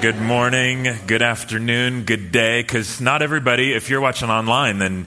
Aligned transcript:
Good 0.00 0.16
morning, 0.16 0.88
good 1.06 1.20
afternoon, 1.20 2.04
good 2.04 2.32
day, 2.32 2.62
because 2.62 3.02
not 3.02 3.20
everybody, 3.20 3.74
if 3.74 3.90
you're 3.90 4.00
watching 4.00 4.30
online, 4.30 4.78
then 4.78 5.06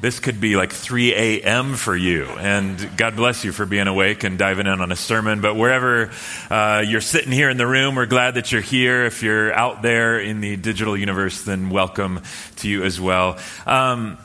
this 0.00 0.18
could 0.18 0.40
be 0.40 0.56
like 0.56 0.72
3 0.72 1.14
a.m. 1.14 1.76
for 1.76 1.94
you. 1.94 2.24
And 2.24 2.96
God 2.96 3.14
bless 3.14 3.44
you 3.44 3.52
for 3.52 3.66
being 3.66 3.86
awake 3.86 4.24
and 4.24 4.36
diving 4.36 4.66
in 4.66 4.80
on 4.80 4.90
a 4.90 4.96
sermon. 4.96 5.42
But 5.42 5.54
wherever 5.54 6.10
uh, 6.50 6.82
you're 6.84 7.00
sitting 7.00 7.30
here 7.30 7.50
in 7.50 7.56
the 7.56 7.68
room, 7.68 7.94
we're 7.94 8.06
glad 8.06 8.34
that 8.34 8.50
you're 8.50 8.62
here. 8.62 9.04
If 9.04 9.22
you're 9.22 9.54
out 9.54 9.80
there 9.80 10.18
in 10.18 10.40
the 10.40 10.56
digital 10.56 10.96
universe, 10.96 11.42
then 11.42 11.70
welcome 11.70 12.20
to 12.56 12.68
you 12.68 12.82
as 12.82 13.00
well. 13.00 13.38
Um, 13.64 14.18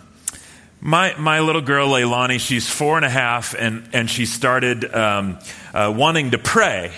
my, 0.81 1.15
my 1.17 1.41
little 1.41 1.61
girl, 1.61 1.89
Leilani, 1.89 2.39
she's 2.39 2.67
four 2.67 2.97
and 2.97 3.05
a 3.05 3.09
half, 3.09 3.53
and, 3.53 3.87
and 3.93 4.09
she 4.09 4.25
started 4.25 4.91
um, 4.95 5.37
uh, 5.75 5.93
wanting 5.95 6.31
to 6.31 6.39
pray. 6.39 6.91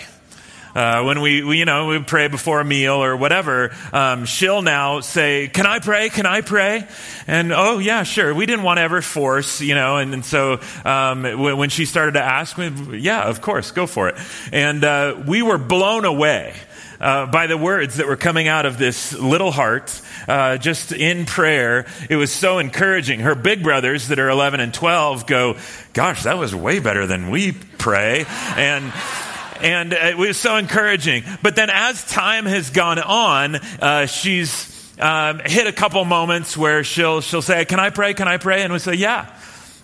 Uh, 0.74 1.02
when 1.02 1.20
we, 1.20 1.42
we, 1.42 1.58
you 1.58 1.64
know, 1.64 1.88
we 1.88 1.98
pray 2.00 2.28
before 2.28 2.60
a 2.60 2.64
meal 2.64 2.94
or 2.94 3.16
whatever, 3.16 3.74
um, 3.92 4.24
she'll 4.24 4.62
now 4.62 5.00
say, 5.00 5.48
"Can 5.48 5.66
I 5.66 5.78
pray? 5.78 6.08
Can 6.10 6.26
I 6.26 6.40
pray?" 6.40 6.86
And 7.26 7.52
oh 7.52 7.78
yeah, 7.78 8.02
sure. 8.02 8.34
We 8.34 8.46
didn't 8.46 8.64
want 8.64 8.78
to 8.78 8.82
ever 8.82 9.02
force, 9.02 9.60
you 9.60 9.74
know, 9.74 9.96
and, 9.96 10.14
and 10.14 10.24
so 10.24 10.60
um, 10.84 11.22
when, 11.22 11.70
she 11.70 11.84
started 11.84 12.12
to 12.12 12.22
ask, 12.22 12.58
me, 12.58 12.98
yeah, 12.98 13.22
of 13.22 13.40
course, 13.40 13.70
go 13.70 13.86
for 13.86 14.08
it. 14.08 14.16
And 14.52 14.82
uh, 14.84 15.22
we 15.26 15.42
were 15.42 15.58
blown 15.58 16.04
away. 16.04 16.54
Uh, 17.00 17.24
by 17.24 17.46
the 17.46 17.56
words 17.56 17.96
that 17.96 18.06
were 18.06 18.16
coming 18.16 18.46
out 18.46 18.66
of 18.66 18.76
this 18.76 19.14
little 19.14 19.50
heart, 19.50 20.02
uh, 20.28 20.58
just 20.58 20.92
in 20.92 21.24
prayer. 21.24 21.86
It 22.10 22.16
was 22.16 22.30
so 22.30 22.58
encouraging. 22.58 23.20
Her 23.20 23.34
big 23.34 23.62
brothers 23.62 24.08
that 24.08 24.18
are 24.18 24.28
11 24.28 24.60
and 24.60 24.74
12 24.74 25.26
go, 25.26 25.56
Gosh, 25.94 26.24
that 26.24 26.36
was 26.36 26.54
way 26.54 26.78
better 26.78 27.06
than 27.06 27.30
we 27.30 27.52
pray. 27.52 28.26
And 28.54 28.92
and 29.62 29.92
it 29.92 30.16
was 30.16 30.36
so 30.36 30.56
encouraging. 30.56 31.24
But 31.42 31.56
then 31.56 31.70
as 31.70 32.04
time 32.04 32.46
has 32.46 32.70
gone 32.70 32.98
on, 32.98 33.56
uh, 33.56 34.06
she's 34.06 34.98
um, 34.98 35.40
hit 35.44 35.66
a 35.66 35.72
couple 35.72 36.04
moments 36.04 36.56
where 36.56 36.84
she'll, 36.84 37.20
she'll 37.20 37.42
say, 37.42 37.64
Can 37.64 37.80
I 37.80 37.90
pray? 37.90 38.14
Can 38.14 38.28
I 38.28 38.36
pray? 38.36 38.62
And 38.62 38.72
we 38.72 38.78
say, 38.78 38.94
Yeah. 38.94 39.34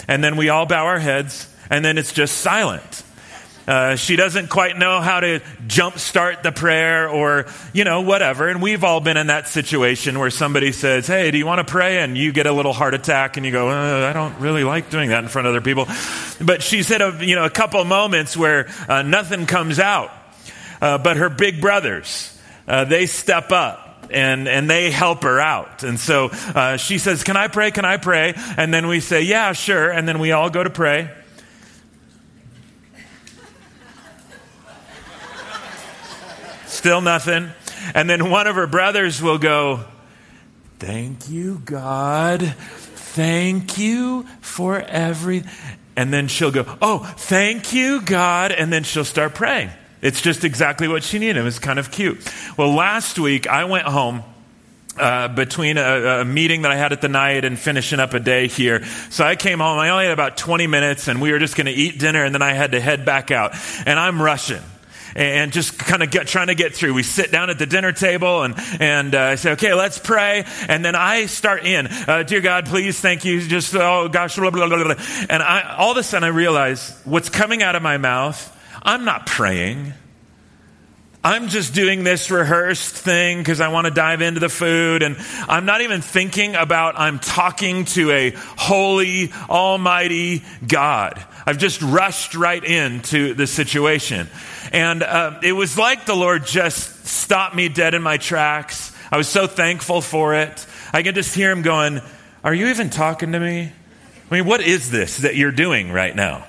And 0.09 0.23
then 0.23 0.37
we 0.37 0.51
all 0.51 0.67
bow 0.67 0.87
our 0.87 0.99
heads, 0.99 1.49
and 1.69 1.85
then 1.85 1.99
it's 1.99 2.13
just 2.13 2.39
silent. 2.39 3.03
Uh, 3.67 3.97
she 3.97 4.15
doesn't 4.15 4.49
quite 4.49 4.79
know 4.79 5.01
how 5.01 5.19
to 5.21 5.41
jumpstart 5.67 6.43
the 6.43 6.53
prayer 6.53 7.09
or, 7.09 7.47
you 7.73 7.83
know, 7.83 8.03
whatever. 8.03 8.49
And 8.49 8.63
we've 8.63 8.85
all 8.85 9.01
been 9.01 9.17
in 9.17 9.27
that 9.27 9.49
situation 9.49 10.19
where 10.19 10.31
somebody 10.31 10.71
says, 10.71 11.07
Hey, 11.07 11.31
do 11.33 11.39
you 11.39 11.47
want 11.47 11.67
to 11.67 11.71
pray? 11.71 11.99
And 11.99 12.17
you 12.17 12.33
get 12.33 12.47
a 12.47 12.53
little 12.53 12.73
heart 12.73 12.95
attack 12.95 13.37
and 13.37 13.45
you 13.45 13.51
go, 13.51 13.69
uh, 13.69 14.09
I 14.09 14.13
don't 14.13 14.39
really 14.39 14.63
like 14.63 14.91
doing 14.91 15.11
that 15.11 15.25
in 15.25 15.29
front 15.29 15.49
of 15.49 15.51
other 15.51 15.61
people. 15.61 15.87
But 16.41 16.63
she's 16.63 16.89
hit 16.89 17.01
a, 17.01 17.17
you 17.21 17.35
know, 17.35 17.45
a 17.45 17.51
couple 17.51 17.85
moments 17.85 18.37
where 18.37 18.69
uh, 18.89 19.03
nothing 19.03 19.47
comes 19.47 19.81
out. 19.81 20.13
Uh, 20.81 20.99
but 20.99 21.17
her 21.17 21.29
big 21.29 21.61
brothers, 21.61 22.39
uh, 22.69 22.85
they 22.85 23.07
step 23.07 23.51
up 23.51 24.07
and, 24.11 24.47
and 24.47 24.71
they 24.71 24.91
help 24.91 25.23
her 25.25 25.41
out. 25.41 25.83
And 25.83 25.99
so 25.99 26.29
uh, 26.33 26.77
she 26.77 26.99
says, 26.99 27.25
Can 27.25 27.37
I 27.37 27.49
pray? 27.49 27.71
Can 27.71 27.85
I 27.85 27.97
pray? 27.97 28.35
And 28.57 28.73
then 28.73 28.87
we 28.87 29.01
say, 29.01 29.23
Yeah, 29.23 29.53
sure. 29.53 29.91
And 29.91 30.07
then 30.07 30.19
we 30.19 30.33
all 30.33 30.51
go 30.51 30.63
to 30.63 30.71
pray. 30.71 31.11
Still 36.87 37.01
nothing. 37.01 37.51
And 37.97 38.09
then 38.09 38.31
one 38.31 38.47
of 38.47 38.55
her 38.55 38.69
brothers 38.69 39.21
will 39.21 39.39
go, 39.39 39.81
Thank 40.79 41.29
you, 41.29 41.61
God. 41.65 42.43
Thank 42.43 43.77
you 43.77 44.23
for 44.41 44.79
every. 44.79 45.43
And 45.97 46.13
then 46.13 46.29
she'll 46.29 46.53
go, 46.53 46.65
Oh, 46.81 47.01
thank 47.01 47.73
you, 47.73 48.03
God. 48.03 48.53
And 48.53 48.73
then 48.73 48.85
she'll 48.85 49.05
start 49.05 49.35
praying. 49.35 49.71
It's 50.01 50.21
just 50.23 50.45
exactly 50.45 50.87
what 50.87 51.03
she 51.03 51.19
needed. 51.19 51.39
It 51.39 51.43
was 51.43 51.59
kind 51.59 51.81
of 51.81 51.91
cute. 51.91 52.25
Well, 52.57 52.73
last 52.73 53.19
week 53.19 53.49
I 53.49 53.65
went 53.65 53.89
home. 53.89 54.23
Uh, 54.97 55.29
between 55.29 55.77
a, 55.77 56.21
a, 56.21 56.25
meeting 56.25 56.63
that 56.63 56.71
I 56.71 56.77
had 56.77 56.93
at 56.93 57.03
the 57.03 57.09
night 57.09 57.45
and 57.45 57.59
finishing 57.59 58.01
up 58.01 58.15
a 58.15 58.19
day 58.19 58.49
here. 58.49 58.83
So 59.11 59.27
I 59.27 59.37
came 59.37 59.59
home. 59.59 59.79
I 59.79 59.91
only 59.91 60.05
had 60.05 60.15
about 60.15 60.39
20 60.39 60.69
minutes 60.69 61.07
and 61.07 61.21
we 61.21 61.33
were 61.33 61.39
just 61.39 61.55
going 61.55 61.67
to 61.67 61.73
eat 61.73 61.99
dinner 61.99 62.25
and 62.25 62.33
then 62.33 62.41
I 62.41 62.55
had 62.55 62.73
to 62.73 62.81
head 62.81 63.05
back 63.05 63.31
out. 63.31 63.55
And 63.85 63.99
I'm 63.99 64.23
rushing 64.23 64.63
and 65.17 65.51
just 65.51 65.79
kind 65.79 66.03
of 66.03 66.11
trying 66.11 66.49
to 66.49 66.55
get 66.55 66.75
through. 66.75 66.93
We 66.93 67.03
sit 67.03 67.33
down 67.33 67.49
at 67.49 67.59
the 67.59 67.65
dinner 67.65 67.93
table 67.93 68.43
and, 68.43 68.55
and 68.79 69.15
uh, 69.15 69.21
I 69.21 69.35
say, 69.37 69.53
okay, 69.53 69.73
let's 69.73 69.99
pray. 69.99 70.45
And 70.69 70.85
then 70.85 70.95
I 70.95 71.25
start 71.25 71.65
in, 71.65 71.87
uh, 71.87 72.23
dear 72.23 72.43
God, 72.43 72.67
please, 72.67 73.01
thank 73.01 73.25
you. 73.25 73.41
Just, 73.41 73.75
oh 73.75 74.09
gosh, 74.09 74.37
blah, 74.37 74.51
blah, 74.51 74.69
blah, 74.69 74.85
blah. 74.85 75.05
And 75.31 75.43
I, 75.43 75.75
all 75.79 75.93
of 75.93 75.97
a 75.97 76.03
sudden 76.03 76.25
I 76.25 76.29
realize 76.29 77.01
what's 77.05 77.31
coming 77.31 77.63
out 77.63 77.75
of 77.75 77.83
my 77.83 77.97
mouth, 77.97 78.53
I'm 78.83 79.07
not 79.07 79.27
praying. 79.27 79.95
I'm 81.25 81.49
just 81.49 81.75
doing 81.75 82.05
this 82.05 82.31
rehearsed 82.31 82.95
thing 82.95 83.39
because 83.39 83.61
I 83.61 83.67
want 83.69 83.87
to 83.87 83.91
dive 83.91 84.21
into 84.21 84.39
the 84.39 84.49
food. 84.49 85.03
And 85.03 85.17
I'm 85.49 85.65
not 85.65 85.81
even 85.81 86.01
thinking 86.01 86.55
about 86.55 86.97
I'm 86.97 87.19
talking 87.19 87.85
to 87.87 88.13
a 88.13 88.31
holy, 88.37 89.33
almighty 89.49 90.45
God. 90.69 91.25
I've 91.45 91.59
just 91.59 91.83
rushed 91.83 92.37
right 92.37 92.63
into 92.63 93.35
the 93.35 93.49
situation. 93.49 94.29
And 94.73 95.03
uh, 95.03 95.41
it 95.43 95.53
was 95.53 95.79
like 95.79 96.07
the 96.07 96.17
Lord 96.17 96.47
just 96.47 97.07
stopped 97.07 97.55
me 97.55 97.69
dead 97.69 97.95
in 97.95 98.03
my 98.03 98.17
tracks. 98.17 98.93
I 99.11 99.17
was 99.17 99.29
so 99.29 99.47
thankful 99.47 100.01
for 100.01 100.35
it. 100.35 100.67
I 100.93 101.03
could 101.03 101.15
just 101.15 101.35
hear 101.35 101.51
him 101.51 101.63
going, 101.63 102.01
Are 102.43 102.55
you 102.55 102.69
even 102.69 102.91
talking 102.91 103.33
to 103.33 103.41
me? 103.41 103.73
I 104.31 104.35
mean, 104.35 104.45
what 104.45 104.61
is 104.61 104.91
this 104.91 105.19
that 105.19 105.37
you're 105.37 105.53
doing 105.53 105.93
right 105.93 106.15
now? 106.15 106.47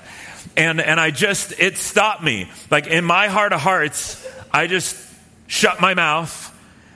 And, 0.56 0.82
and 0.82 1.00
I 1.00 1.12
just, 1.12 1.54
it 1.60 1.78
stopped 1.78 2.24
me. 2.24 2.50
Like 2.72 2.88
in 2.88 3.06
my 3.06 3.28
heart 3.28 3.54
of 3.54 3.62
hearts, 3.62 4.26
I 4.52 4.68
just 4.68 4.98
shut 5.46 5.80
my 5.80 5.94
mouth 5.94 6.54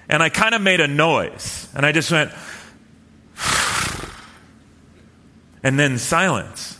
and 0.09 0.23
I 0.23 0.29
kind 0.29 0.55
of 0.55 0.61
made 0.61 0.79
a 0.79 0.87
noise. 0.87 1.67
And 1.75 1.85
I 1.85 1.91
just 1.91 2.11
went, 2.11 2.31
and 5.63 5.79
then 5.79 5.99
silence. 5.99 6.79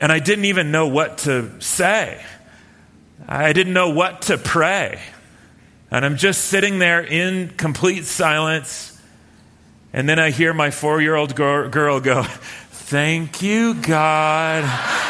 And 0.00 0.12
I 0.12 0.18
didn't 0.18 0.46
even 0.46 0.70
know 0.70 0.88
what 0.88 1.18
to 1.18 1.60
say. 1.60 2.22
I 3.28 3.52
didn't 3.52 3.72
know 3.72 3.90
what 3.90 4.22
to 4.22 4.38
pray. 4.38 5.00
And 5.90 6.04
I'm 6.04 6.16
just 6.16 6.44
sitting 6.46 6.78
there 6.78 7.02
in 7.02 7.48
complete 7.50 8.04
silence. 8.04 9.00
And 9.92 10.08
then 10.08 10.18
I 10.18 10.30
hear 10.30 10.54
my 10.54 10.70
four 10.70 11.00
year 11.00 11.16
old 11.16 11.34
girl 11.34 12.00
go, 12.00 12.22
Thank 12.22 13.42
you, 13.42 13.74
God. 13.74 14.64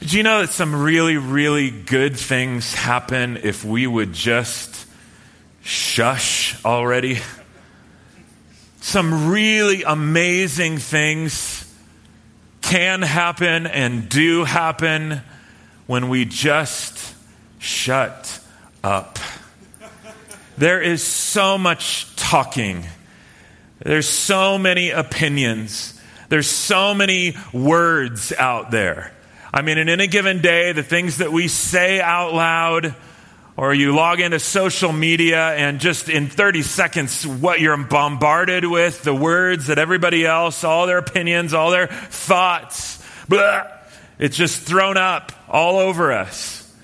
Do 0.00 0.16
you 0.16 0.24
know 0.24 0.40
that 0.40 0.50
some 0.50 0.74
really, 0.82 1.16
really 1.16 1.70
good 1.70 2.16
things 2.16 2.74
happen 2.74 3.38
if 3.44 3.64
we 3.64 3.86
would 3.86 4.12
just 4.12 4.86
shush 5.62 6.62
already? 6.64 7.20
Some 8.80 9.30
really 9.30 9.84
amazing 9.84 10.78
things 10.78 11.61
can 12.72 13.02
happen 13.02 13.66
and 13.66 14.08
do 14.08 14.44
happen 14.44 15.20
when 15.86 16.08
we 16.08 16.24
just 16.24 17.14
shut 17.58 18.40
up. 18.82 19.18
There 20.56 20.80
is 20.80 21.02
so 21.02 21.58
much 21.58 22.16
talking. 22.16 22.86
There's 23.80 24.08
so 24.08 24.56
many 24.56 24.88
opinions. 24.88 26.00
There's 26.30 26.46
so 26.46 26.94
many 26.94 27.36
words 27.52 28.32
out 28.32 28.70
there. 28.70 29.12
I 29.52 29.60
mean, 29.60 29.76
in 29.76 29.90
any 29.90 30.06
given 30.06 30.40
day, 30.40 30.72
the 30.72 30.82
things 30.82 31.18
that 31.18 31.30
we 31.30 31.48
say 31.48 32.00
out 32.00 32.32
loud, 32.32 32.94
or 33.62 33.72
you 33.72 33.94
log 33.94 34.18
into 34.18 34.40
social 34.40 34.92
media 34.92 35.54
and 35.54 35.78
just 35.78 36.08
in 36.08 36.26
30 36.26 36.62
seconds, 36.62 37.24
what 37.24 37.60
you're 37.60 37.76
bombarded 37.76 38.64
with, 38.64 39.04
the 39.04 39.14
words 39.14 39.68
that 39.68 39.78
everybody 39.78 40.26
else, 40.26 40.64
all 40.64 40.88
their 40.88 40.98
opinions, 40.98 41.54
all 41.54 41.70
their 41.70 41.86
thoughts, 41.86 43.00
blah, 43.28 43.68
it's 44.18 44.36
just 44.36 44.62
thrown 44.62 44.96
up 44.96 45.30
all 45.48 45.78
over 45.78 46.10
us. 46.10 46.74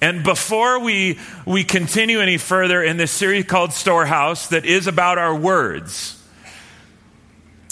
And 0.00 0.22
before 0.22 0.78
we, 0.78 1.18
we 1.44 1.64
continue 1.64 2.20
any 2.20 2.36
further 2.36 2.80
in 2.80 2.96
this 2.96 3.10
series 3.10 3.46
called 3.46 3.72
Storehouse, 3.72 4.46
that 4.50 4.64
is 4.64 4.86
about 4.86 5.18
our 5.18 5.34
words, 5.34 6.19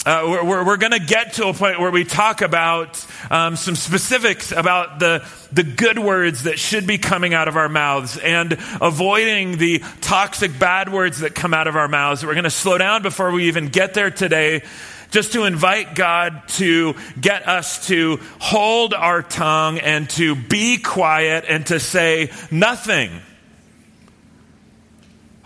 uh, 0.09 0.23
we're, 0.43 0.65
we're 0.65 0.77
going 0.77 0.91
to 0.91 0.99
get 0.99 1.33
to 1.33 1.47
a 1.49 1.53
point 1.53 1.79
where 1.79 1.91
we 1.91 2.03
talk 2.03 2.41
about 2.41 3.05
um, 3.29 3.55
some 3.55 3.75
specifics 3.75 4.51
about 4.51 4.97
the, 4.97 5.23
the 5.51 5.61
good 5.61 5.99
words 5.99 6.43
that 6.43 6.57
should 6.57 6.87
be 6.87 6.97
coming 6.97 7.35
out 7.35 7.47
of 7.47 7.55
our 7.55 7.69
mouths 7.69 8.17
and 8.17 8.53
avoiding 8.81 9.59
the 9.59 9.77
toxic 10.01 10.57
bad 10.57 10.91
words 10.91 11.19
that 11.19 11.35
come 11.35 11.53
out 11.53 11.67
of 11.67 11.75
our 11.75 11.87
mouths. 11.87 12.25
We're 12.25 12.33
going 12.33 12.43
to 12.45 12.49
slow 12.49 12.79
down 12.79 13.03
before 13.03 13.31
we 13.31 13.49
even 13.49 13.67
get 13.67 13.93
there 13.93 14.09
today 14.09 14.63
just 15.11 15.33
to 15.33 15.43
invite 15.43 15.93
God 15.93 16.41
to 16.55 16.95
get 17.21 17.47
us 17.47 17.85
to 17.89 18.19
hold 18.39 18.95
our 18.95 19.21
tongue 19.21 19.77
and 19.77 20.09
to 20.11 20.33
be 20.33 20.79
quiet 20.79 21.45
and 21.47 21.67
to 21.67 21.79
say 21.79 22.31
nothing. 22.49 23.11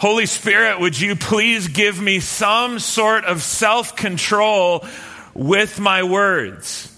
Holy 0.04 0.26
Spirit, 0.26 0.82
would 0.82 1.00
you 1.00 1.16
please 1.16 1.70
give 1.70 1.98
me 1.98 2.20
some 2.20 2.78
sort 2.80 3.24
of 3.24 3.42
self 3.42 3.96
control 3.96 4.86
with 5.34 5.80
my 5.80 6.04
words? 6.04 6.94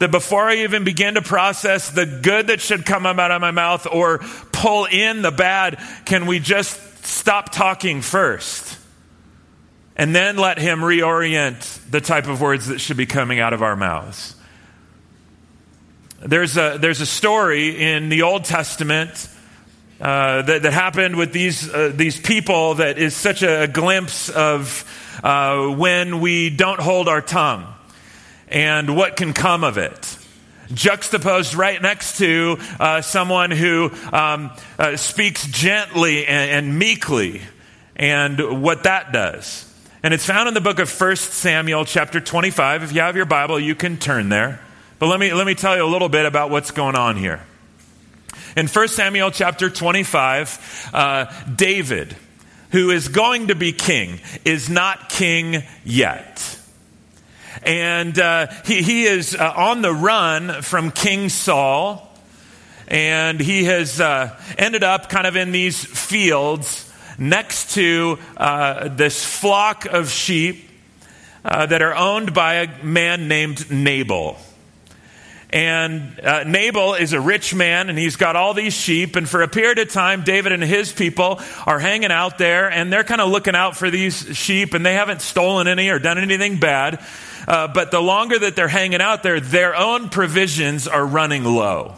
That 0.00 0.10
before 0.10 0.46
I 0.46 0.56
even 0.56 0.84
begin 0.84 1.14
to 1.14 1.22
process 1.22 1.88
the 1.88 2.04
good 2.04 2.48
that 2.48 2.60
should 2.60 2.84
come 2.84 3.06
out 3.06 3.30
of 3.30 3.40
my 3.40 3.52
mouth 3.52 3.86
or 3.90 4.18
pull 4.52 4.84
in 4.84 5.22
the 5.22 5.30
bad, 5.30 5.82
can 6.04 6.26
we 6.26 6.38
just 6.38 7.06
stop 7.06 7.52
talking 7.52 8.02
first? 8.02 8.78
And 9.96 10.14
then 10.14 10.36
let 10.36 10.58
Him 10.58 10.80
reorient 10.80 11.90
the 11.90 12.02
type 12.02 12.26
of 12.26 12.42
words 12.42 12.66
that 12.66 12.82
should 12.82 12.98
be 12.98 13.06
coming 13.06 13.40
out 13.40 13.54
of 13.54 13.62
our 13.62 13.76
mouths. 13.76 14.36
There's 16.20 16.58
a, 16.58 16.76
there's 16.78 17.00
a 17.00 17.06
story 17.06 17.82
in 17.94 18.10
the 18.10 18.20
Old 18.20 18.44
Testament 18.44 19.26
uh, 20.00 20.42
that, 20.42 20.62
that, 20.62 20.72
happened 20.72 21.16
with 21.16 21.32
these, 21.32 21.72
uh, 21.72 21.90
these 21.94 22.20
people 22.20 22.74
that 22.74 22.98
is 22.98 23.16
such 23.16 23.42
a, 23.42 23.66
glimpse 23.66 24.28
of 24.28 24.84
uh, 25.24 25.68
when 25.68 26.20
we 26.20 26.50
don't 26.50 26.80
hold 26.80 27.08
our 27.08 27.22
tongue 27.22 27.66
and 28.48 28.94
what 28.94 29.16
can 29.16 29.32
come 29.32 29.64
of 29.64 29.78
it. 29.78 30.18
Juxtaposed 30.74 31.54
right 31.54 31.80
next 31.80 32.18
to 32.18 32.58
uh, 32.78 33.00
someone 33.00 33.50
who 33.50 33.90
um, 34.12 34.50
uh, 34.78 34.96
speaks 34.96 35.46
gently 35.46 36.26
and, 36.26 36.66
and 36.66 36.78
meekly 36.78 37.40
and 37.94 38.62
what 38.62 38.82
that 38.82 39.12
does. 39.12 39.62
And 40.02 40.12
it's 40.12 40.26
found 40.26 40.48
in 40.48 40.54
the 40.54 40.60
book 40.60 40.78
of 40.78 41.00
1 41.00 41.16
Samuel, 41.16 41.86
chapter 41.86 42.20
25. 42.20 42.82
If 42.82 42.92
you 42.92 43.00
have 43.00 43.16
your 43.16 43.24
Bible, 43.24 43.58
you 43.58 43.74
can 43.74 43.96
turn 43.96 44.28
there. 44.28 44.60
But 44.98 45.06
let 45.06 45.18
me, 45.18 45.32
let 45.32 45.46
me 45.46 45.54
tell 45.54 45.74
you 45.74 45.84
a 45.84 45.88
little 45.88 46.08
bit 46.08 46.26
about 46.26 46.50
what's 46.50 46.70
going 46.70 46.96
on 46.96 47.16
here. 47.16 47.42
In 48.56 48.66
1 48.66 48.88
Samuel 48.88 49.30
chapter 49.30 49.70
25, 49.70 50.90
uh, 50.92 51.32
David, 51.54 52.16
who 52.70 52.90
is 52.90 53.08
going 53.08 53.48
to 53.48 53.54
be 53.54 53.72
king, 53.72 54.20
is 54.44 54.68
not 54.68 55.08
king 55.08 55.62
yet. 55.84 56.58
And 57.62 58.18
uh, 58.18 58.48
he, 58.64 58.82
he 58.82 59.04
is 59.04 59.34
uh, 59.34 59.52
on 59.56 59.82
the 59.82 59.92
run 59.92 60.62
from 60.62 60.90
King 60.90 61.28
Saul. 61.28 62.02
And 62.88 63.40
he 63.40 63.64
has 63.64 64.00
uh, 64.00 64.38
ended 64.56 64.84
up 64.84 65.08
kind 65.08 65.26
of 65.26 65.36
in 65.36 65.50
these 65.52 65.84
fields 65.84 66.90
next 67.18 67.74
to 67.74 68.18
uh, 68.36 68.88
this 68.88 69.24
flock 69.24 69.86
of 69.86 70.10
sheep 70.10 70.68
uh, 71.44 71.66
that 71.66 71.82
are 71.82 71.94
owned 71.94 72.34
by 72.34 72.54
a 72.54 72.84
man 72.84 73.28
named 73.28 73.70
Nabal. 73.70 74.36
And 75.50 76.18
uh, 76.20 76.42
Nabal 76.44 76.94
is 76.94 77.12
a 77.12 77.20
rich 77.20 77.54
man 77.54 77.88
and 77.88 77.98
he's 77.98 78.16
got 78.16 78.34
all 78.34 78.52
these 78.52 78.74
sheep. 78.74 79.14
And 79.14 79.28
for 79.28 79.42
a 79.42 79.48
period 79.48 79.78
of 79.78 79.90
time, 79.90 80.24
David 80.24 80.52
and 80.52 80.62
his 80.62 80.92
people 80.92 81.40
are 81.66 81.78
hanging 81.78 82.10
out 82.10 82.36
there 82.38 82.70
and 82.70 82.92
they're 82.92 83.04
kind 83.04 83.20
of 83.20 83.30
looking 83.30 83.54
out 83.54 83.76
for 83.76 83.88
these 83.88 84.36
sheep 84.36 84.74
and 84.74 84.84
they 84.84 84.94
haven't 84.94 85.22
stolen 85.22 85.68
any 85.68 85.88
or 85.88 85.98
done 85.98 86.18
anything 86.18 86.58
bad. 86.58 87.04
Uh, 87.46 87.68
but 87.68 87.92
the 87.92 88.00
longer 88.00 88.38
that 88.38 88.56
they're 88.56 88.66
hanging 88.66 89.00
out 89.00 89.22
there, 89.22 89.38
their 89.38 89.76
own 89.76 90.08
provisions 90.08 90.88
are 90.88 91.06
running 91.06 91.44
low. 91.44 91.94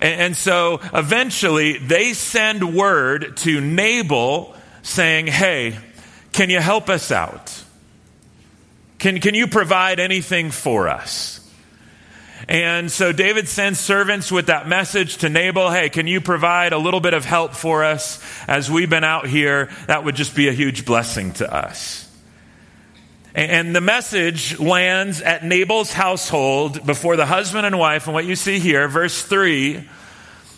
And, 0.00 0.20
and 0.20 0.36
so 0.36 0.80
eventually 0.94 1.78
they 1.78 2.12
send 2.12 2.76
word 2.76 3.36
to 3.38 3.60
Nabal 3.60 4.54
saying, 4.82 5.26
Hey, 5.26 5.76
can 6.32 6.48
you 6.48 6.60
help 6.60 6.88
us 6.88 7.10
out? 7.10 7.64
Can, 8.98 9.20
can 9.20 9.34
you 9.34 9.46
provide 9.48 9.98
anything 9.98 10.50
for 10.50 10.88
us? 10.88 11.45
And 12.48 12.92
so 12.92 13.10
David 13.10 13.48
sends 13.48 13.80
servants 13.80 14.30
with 14.30 14.46
that 14.46 14.68
message 14.68 15.18
to 15.18 15.28
Nabal 15.28 15.70
hey, 15.70 15.88
can 15.88 16.06
you 16.06 16.20
provide 16.20 16.72
a 16.72 16.78
little 16.78 17.00
bit 17.00 17.12
of 17.12 17.24
help 17.24 17.54
for 17.54 17.82
us 17.82 18.22
as 18.46 18.70
we've 18.70 18.90
been 18.90 19.04
out 19.04 19.26
here? 19.26 19.70
That 19.88 20.04
would 20.04 20.14
just 20.14 20.36
be 20.36 20.48
a 20.48 20.52
huge 20.52 20.84
blessing 20.84 21.32
to 21.34 21.52
us. 21.52 22.04
And 23.34 23.74
the 23.74 23.80
message 23.80 24.58
lands 24.58 25.20
at 25.20 25.44
Nabal's 25.44 25.92
household 25.92 26.86
before 26.86 27.16
the 27.16 27.26
husband 27.26 27.66
and 27.66 27.78
wife. 27.78 28.06
And 28.06 28.14
what 28.14 28.24
you 28.24 28.36
see 28.36 28.58
here, 28.60 28.88
verse 28.88 29.22
3 29.22 29.86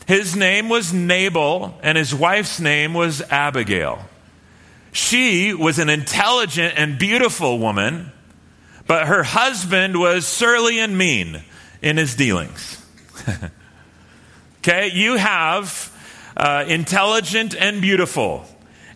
his 0.08 0.34
name 0.34 0.70
was 0.70 0.90
Nabal, 0.90 1.78
and 1.82 1.98
his 1.98 2.14
wife's 2.14 2.60
name 2.60 2.94
was 2.94 3.20
Abigail. 3.20 4.08
She 4.90 5.52
was 5.52 5.78
an 5.78 5.90
intelligent 5.90 6.78
and 6.78 6.98
beautiful 6.98 7.58
woman, 7.58 8.10
but 8.86 9.06
her 9.06 9.22
husband 9.22 10.00
was 10.00 10.26
surly 10.26 10.80
and 10.80 10.96
mean 10.96 11.42
in 11.82 11.96
his 11.96 12.14
dealings. 12.14 12.84
okay, 14.58 14.90
you 14.92 15.16
have 15.16 15.94
uh, 16.36 16.64
intelligent 16.68 17.54
and 17.54 17.80
beautiful, 17.80 18.44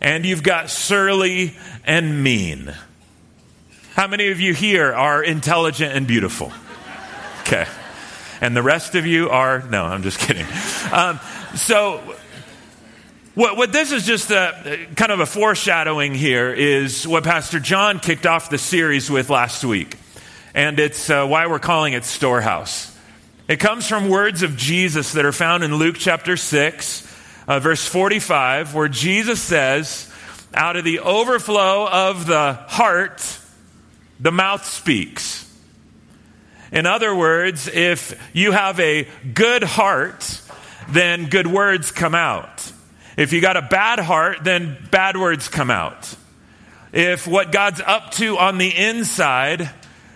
and 0.01 0.25
you've 0.25 0.43
got 0.43 0.71
surly 0.71 1.57
and 1.85 2.23
mean. 2.23 2.75
How 3.95 4.07
many 4.07 4.29
of 4.29 4.41
you 4.41 4.55
here 4.55 4.93
are 4.93 5.23
intelligent 5.23 5.95
and 5.95 6.07
beautiful? 6.07 6.53
Okay. 7.43 7.67
And 8.41 8.57
the 8.57 8.63
rest 8.63 8.95
of 8.95 9.07
you 9.07 9.31
are, 9.31 9.63
no, 9.69 9.85
I'm 9.85 10.03
just 10.03 10.19
kidding. 10.19 10.47
Um, 10.93 11.21
so, 11.55 12.01
what, 13.35 13.57
what, 13.57 13.73
this 13.73 13.93
is 13.93 14.05
just 14.05 14.31
a, 14.31 14.89
kind 14.97 15.13
of 15.13 15.21
a 15.21 15.27
foreshadowing 15.27 16.15
here 16.15 16.53
is 16.53 17.07
what 17.07 17.25
Pastor 17.25 17.61
John 17.61 17.99
kicked 17.99 18.27
off 18.27 18.51
the 18.51 18.59
series 18.59 19.11
with 19.11 19.31
last 19.31 19.65
week 19.65 19.97
and 20.55 20.79
it's 20.79 21.09
uh, 21.09 21.27
why 21.27 21.47
we're 21.47 21.59
calling 21.59 21.95
it 21.95 22.05
Storehouse. 22.05 22.97
It 23.49 23.59
comes 23.59 23.89
from 23.89 24.09
words 24.09 24.43
of 24.43 24.57
Jesus 24.57 25.13
that 25.13 25.25
are 25.25 25.33
found 25.33 25.65
in 25.65 25.75
Luke 25.75 25.97
chapter 25.99 26.37
6, 26.37 27.15
uh, 27.49 27.61
verse 27.61 27.87
45, 27.87 28.75
where 28.75 28.89
Jesus 28.89 29.41
says, 29.41 30.13
Out 30.55 30.77
of 30.77 30.85
the 30.85 31.01
overflow 31.01 31.89
of 31.89 32.27
the 32.27 32.53
heart, 32.53 33.39
the 34.21 34.33
mouth 34.33 34.65
speaks. 34.65 35.49
In 36.71 36.87
other 36.87 37.15
words, 37.15 37.69
if 37.69 38.19
you 38.33 38.53
have 38.53 38.79
a 38.81 39.09
good 39.35 39.63
heart, 39.63 40.41
then 40.89 41.29
good 41.29 41.47
words 41.47 41.91
come 41.91 42.15
out. 42.15 42.73
If 43.17 43.33
you 43.33 43.41
got 43.41 43.57
a 43.57 43.63
bad 43.63 43.99
heart, 43.99 44.39
then 44.43 44.79
bad 44.91 45.17
words 45.17 45.49
come 45.49 45.71
out. 45.71 46.15
If 46.93 47.27
what 47.27 47.53
God's 47.53 47.81
up 47.85 48.13
to 48.13 48.39
on 48.39 48.59
the 48.59 48.75
inside 48.75 49.71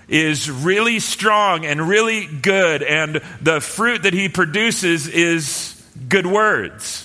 is 0.09 0.51
really 0.51 1.01
strong 1.01 1.65
and 1.65 1.89
really 1.89 2.27
good, 2.27 2.83
and 2.83 3.21
the 3.41 3.61
fruit 3.61 4.05
that 4.05 4.15
he 4.15 4.29
produces 4.29 5.09
is 5.09 5.83
good 6.09 6.27
words. 6.27 7.03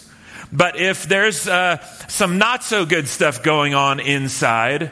But 0.53 0.77
if 0.77 1.05
there's 1.05 1.47
uh, 1.47 1.77
some 2.07 2.37
not 2.37 2.63
so 2.63 2.85
good 2.85 3.07
stuff 3.07 3.41
going 3.41 3.73
on 3.73 3.99
inside, 3.99 4.91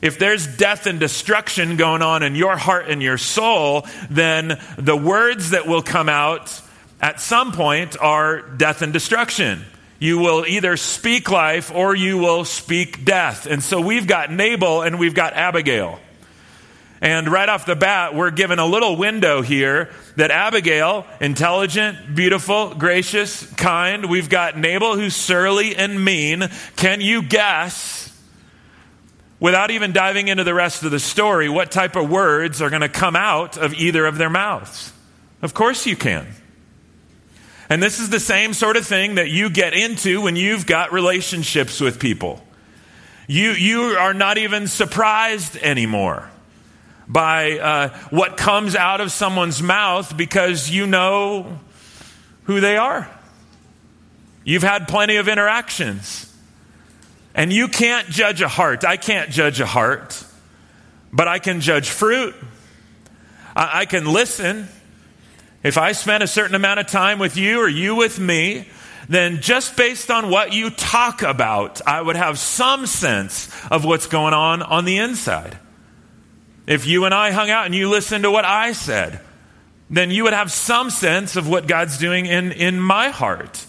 if 0.00 0.18
there's 0.18 0.46
death 0.46 0.86
and 0.86 1.00
destruction 1.00 1.76
going 1.76 2.02
on 2.02 2.22
in 2.22 2.34
your 2.36 2.56
heart 2.56 2.88
and 2.88 3.02
your 3.02 3.18
soul, 3.18 3.86
then 4.08 4.60
the 4.78 4.96
words 4.96 5.50
that 5.50 5.66
will 5.66 5.82
come 5.82 6.08
out 6.08 6.60
at 7.00 7.20
some 7.20 7.52
point 7.52 7.96
are 8.00 8.42
death 8.42 8.82
and 8.82 8.92
destruction. 8.92 9.64
You 9.98 10.18
will 10.18 10.44
either 10.46 10.76
speak 10.76 11.30
life 11.30 11.72
or 11.74 11.94
you 11.94 12.18
will 12.18 12.44
speak 12.44 13.04
death. 13.04 13.46
And 13.46 13.62
so 13.62 13.80
we've 13.80 14.06
got 14.06 14.30
Nabal 14.30 14.82
and 14.82 14.98
we've 14.98 15.14
got 15.14 15.32
Abigail. 15.32 15.98
And 17.00 17.28
right 17.28 17.48
off 17.48 17.66
the 17.66 17.76
bat, 17.76 18.14
we're 18.14 18.30
given 18.30 18.58
a 18.58 18.64
little 18.64 18.96
window 18.96 19.42
here 19.42 19.90
that 20.16 20.30
Abigail, 20.30 21.04
intelligent, 21.20 22.14
beautiful, 22.14 22.74
gracious, 22.74 23.44
kind. 23.54 24.08
We've 24.08 24.30
got 24.30 24.56
Nabal, 24.56 24.96
who's 24.96 25.14
surly 25.14 25.76
and 25.76 26.02
mean. 26.02 26.48
Can 26.76 27.02
you 27.02 27.22
guess, 27.22 28.18
without 29.38 29.70
even 29.70 29.92
diving 29.92 30.28
into 30.28 30.42
the 30.42 30.54
rest 30.54 30.84
of 30.84 30.90
the 30.90 30.98
story, 30.98 31.50
what 31.50 31.70
type 31.70 31.96
of 31.96 32.08
words 32.08 32.62
are 32.62 32.70
going 32.70 32.80
to 32.80 32.88
come 32.88 33.14
out 33.14 33.58
of 33.58 33.74
either 33.74 34.06
of 34.06 34.16
their 34.16 34.30
mouths? 34.30 34.92
Of 35.42 35.52
course 35.52 35.84
you 35.84 35.96
can. 35.96 36.26
And 37.68 37.82
this 37.82 38.00
is 38.00 38.08
the 38.08 38.20
same 38.20 38.54
sort 38.54 38.78
of 38.78 38.86
thing 38.86 39.16
that 39.16 39.28
you 39.28 39.50
get 39.50 39.74
into 39.74 40.22
when 40.22 40.36
you've 40.36 40.66
got 40.66 40.92
relationships 40.92 41.78
with 41.78 42.00
people. 42.00 42.42
You, 43.26 43.50
you 43.50 43.80
are 43.98 44.14
not 44.14 44.38
even 44.38 44.66
surprised 44.66 45.56
anymore 45.56 46.30
by 47.08 47.58
uh, 47.58 47.88
what 48.10 48.36
comes 48.36 48.74
out 48.74 49.00
of 49.00 49.12
someone's 49.12 49.62
mouth 49.62 50.16
because 50.16 50.70
you 50.70 50.86
know 50.86 51.58
who 52.44 52.60
they 52.60 52.76
are. 52.76 53.08
You've 54.44 54.62
had 54.62 54.88
plenty 54.88 55.16
of 55.16 55.28
interactions. 55.28 56.32
And 57.34 57.52
you 57.52 57.68
can't 57.68 58.08
judge 58.08 58.40
a 58.40 58.48
heart. 58.48 58.84
I 58.84 58.96
can't 58.96 59.30
judge 59.30 59.60
a 59.60 59.66
heart, 59.66 60.24
but 61.12 61.28
I 61.28 61.38
can 61.38 61.60
judge 61.60 61.90
fruit. 61.90 62.34
I, 63.54 63.80
I 63.80 63.84
can 63.84 64.06
listen. 64.06 64.68
If 65.62 65.76
I 65.76 65.92
spend 65.92 66.22
a 66.22 66.26
certain 66.26 66.54
amount 66.54 66.80
of 66.80 66.86
time 66.86 67.18
with 67.18 67.36
you 67.36 67.60
or 67.60 67.68
you 67.68 67.94
with 67.94 68.18
me, 68.18 68.68
then 69.08 69.42
just 69.42 69.76
based 69.76 70.10
on 70.10 70.30
what 70.30 70.54
you 70.54 70.70
talk 70.70 71.22
about, 71.22 71.86
I 71.86 72.00
would 72.00 72.16
have 72.16 72.38
some 72.38 72.86
sense 72.86 73.50
of 73.70 73.84
what's 73.84 74.06
going 74.06 74.32
on 74.32 74.62
on 74.62 74.86
the 74.86 74.96
inside. 74.96 75.58
If 76.66 76.86
you 76.86 77.04
and 77.04 77.14
I 77.14 77.30
hung 77.30 77.50
out 77.50 77.66
and 77.66 77.74
you 77.74 77.88
listened 77.88 78.24
to 78.24 78.30
what 78.30 78.44
I 78.44 78.72
said, 78.72 79.20
then 79.88 80.10
you 80.10 80.24
would 80.24 80.32
have 80.32 80.50
some 80.50 80.90
sense 80.90 81.36
of 81.36 81.48
what 81.48 81.66
God's 81.68 81.98
doing 81.98 82.26
in, 82.26 82.52
in 82.52 82.80
my 82.80 83.10
heart. 83.10 83.64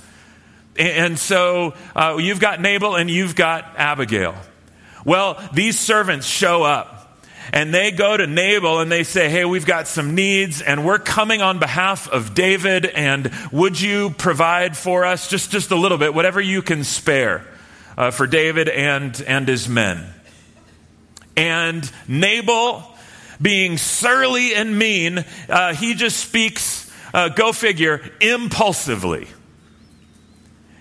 And 0.77 1.17
so 1.17 1.73
uh, 1.95 2.17
you've 2.19 2.39
got 2.39 2.61
Nabal 2.61 2.95
and 2.95 3.09
you've 3.09 3.35
got 3.35 3.65
Abigail. 3.77 4.35
Well, 5.05 5.41
these 5.53 5.79
servants 5.79 6.27
show 6.27 6.63
up 6.63 6.97
and 7.53 7.73
they 7.73 7.91
go 7.91 8.17
to 8.17 8.27
Nabal 8.27 8.79
and 8.79 8.91
they 8.91 9.03
say, 9.03 9.29
Hey, 9.29 9.45
we've 9.45 9.65
got 9.65 9.87
some 9.87 10.15
needs 10.15 10.61
and 10.61 10.85
we're 10.85 10.99
coming 10.99 11.41
on 11.41 11.59
behalf 11.59 12.09
of 12.09 12.33
David 12.33 12.85
and 12.85 13.31
would 13.51 13.79
you 13.79 14.09
provide 14.11 14.75
for 14.75 15.05
us 15.05 15.29
just, 15.29 15.51
just 15.51 15.71
a 15.71 15.75
little 15.75 15.97
bit, 15.97 16.13
whatever 16.13 16.41
you 16.41 16.61
can 16.61 16.83
spare 16.83 17.45
uh, 17.97 18.11
for 18.11 18.27
David 18.27 18.69
and, 18.69 19.19
and 19.27 19.47
his 19.47 19.69
men? 19.69 20.13
And 21.37 21.89
Nabal, 22.07 22.83
being 23.41 23.77
surly 23.77 24.53
and 24.53 24.77
mean, 24.77 25.23
uh, 25.47 25.73
he 25.73 25.93
just 25.93 26.17
speaks, 26.17 26.91
uh, 27.13 27.29
go 27.29 27.53
figure, 27.53 28.01
impulsively. 28.19 29.27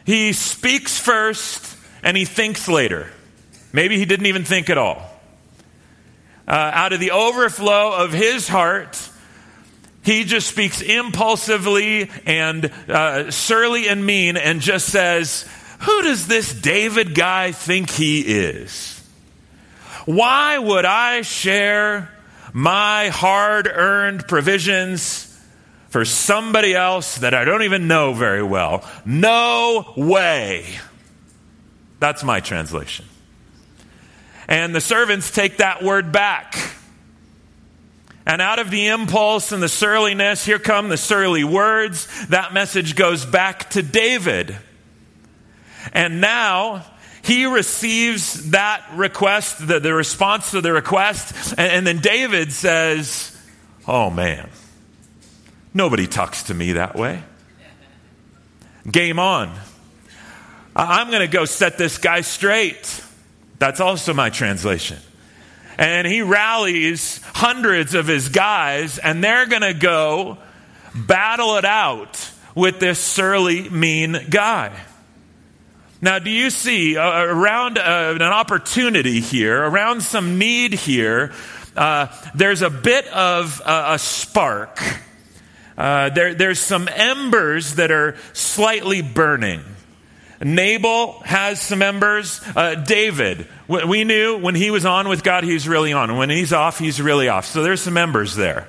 He 0.04 0.32
speaks 0.32 0.98
first 0.98 1.76
and 2.02 2.16
he 2.16 2.24
thinks 2.24 2.66
later. 2.66 3.12
Maybe 3.72 3.98
he 3.98 4.04
didn't 4.04 4.26
even 4.26 4.44
think 4.44 4.70
at 4.70 4.78
all 4.78 5.12
uh, 6.46 6.52
out 6.52 6.92
of 6.92 7.00
the 7.00 7.10
overflow 7.10 7.92
of 7.92 8.12
his 8.12 8.48
heart, 8.48 9.10
he 10.02 10.24
just 10.24 10.48
speaks 10.48 10.80
impulsively 10.80 12.10
and 12.24 12.66
uh, 12.88 13.30
surly 13.30 13.88
and 13.88 14.06
mean 14.06 14.36
and 14.36 14.60
just 14.60 14.88
says, 14.88 15.48
Who 15.80 16.02
does 16.02 16.28
this 16.28 16.54
David 16.54 17.14
guy 17.14 17.52
think 17.52 17.90
he 17.90 18.20
is? 18.20 18.95
Why 20.06 20.56
would 20.56 20.84
I 20.84 21.22
share 21.22 22.10
my 22.52 23.08
hard 23.08 23.66
earned 23.66 24.26
provisions 24.26 25.24
for 25.88 26.04
somebody 26.04 26.74
else 26.74 27.18
that 27.18 27.34
I 27.34 27.44
don't 27.44 27.64
even 27.64 27.88
know 27.88 28.14
very 28.14 28.42
well? 28.42 28.88
No 29.04 29.92
way. 29.96 30.66
That's 31.98 32.22
my 32.22 32.40
translation. 32.40 33.04
And 34.48 34.74
the 34.74 34.80
servants 34.80 35.32
take 35.32 35.56
that 35.56 35.82
word 35.82 36.12
back. 36.12 36.56
And 38.26 38.40
out 38.40 38.60
of 38.60 38.70
the 38.70 38.88
impulse 38.88 39.50
and 39.50 39.62
the 39.62 39.68
surliness, 39.68 40.44
here 40.44 40.58
come 40.60 40.88
the 40.88 40.96
surly 40.96 41.42
words. 41.42 42.26
That 42.28 42.52
message 42.52 42.94
goes 42.94 43.24
back 43.24 43.70
to 43.70 43.82
David. 43.82 44.56
And 45.92 46.20
now 46.20 46.84
he 47.26 47.44
receives 47.44 48.50
that 48.52 48.86
request, 48.94 49.66
the, 49.66 49.80
the 49.80 49.92
response 49.92 50.52
to 50.52 50.60
the 50.60 50.72
request, 50.72 51.54
and, 51.58 51.72
and 51.72 51.86
then 51.86 51.98
David 51.98 52.52
says, 52.52 53.36
Oh 53.88 54.10
man, 54.10 54.48
nobody 55.74 56.06
talks 56.06 56.44
to 56.44 56.54
me 56.54 56.72
that 56.72 56.94
way. 56.94 57.22
Game 58.88 59.18
on. 59.18 59.52
I'm 60.76 61.08
going 61.08 61.20
to 61.20 61.26
go 61.26 61.46
set 61.46 61.78
this 61.78 61.98
guy 61.98 62.20
straight. 62.20 63.02
That's 63.58 63.80
also 63.80 64.14
my 64.14 64.30
translation. 64.30 64.98
And 65.78 66.06
he 66.06 66.22
rallies 66.22 67.20
hundreds 67.34 67.94
of 67.94 68.06
his 68.06 68.28
guys, 68.28 68.98
and 68.98 69.24
they're 69.24 69.46
going 69.46 69.62
to 69.62 69.74
go 69.74 70.38
battle 70.94 71.56
it 71.56 71.64
out 71.64 72.30
with 72.54 72.78
this 72.78 73.00
surly, 73.00 73.68
mean 73.68 74.16
guy. 74.30 74.72
Now, 76.02 76.18
do 76.18 76.30
you 76.30 76.50
see 76.50 76.96
uh, 76.96 77.24
around 77.24 77.78
uh, 77.78 78.12
an 78.14 78.22
opportunity 78.22 79.20
here, 79.20 79.62
around 79.62 80.02
some 80.02 80.38
need 80.38 80.74
here, 80.74 81.32
uh, 81.74 82.08
there's 82.34 82.62
a 82.62 82.70
bit 82.70 83.06
of 83.08 83.62
a 83.64 83.98
spark. 83.98 84.78
Uh, 85.76 86.08
there, 86.10 86.34
there's 86.34 86.58
some 86.58 86.88
embers 86.88 87.74
that 87.74 87.90
are 87.90 88.16
slightly 88.32 89.02
burning. 89.02 89.62
Nabal 90.42 91.20
has 91.24 91.60
some 91.60 91.82
embers. 91.82 92.40
Uh, 92.54 92.74
David, 92.74 93.46
we 93.68 94.04
knew 94.04 94.38
when 94.38 94.54
he 94.54 94.70
was 94.70 94.84
on 94.84 95.08
with 95.08 95.22
God, 95.22 95.44
he's 95.44 95.66
really 95.66 95.92
on. 95.92 96.16
When 96.16 96.30
he's 96.30 96.52
off, 96.52 96.78
he's 96.78 97.00
really 97.00 97.28
off. 97.28 97.46
So 97.46 97.62
there's 97.62 97.80
some 97.80 97.96
embers 97.96 98.36
there. 98.36 98.68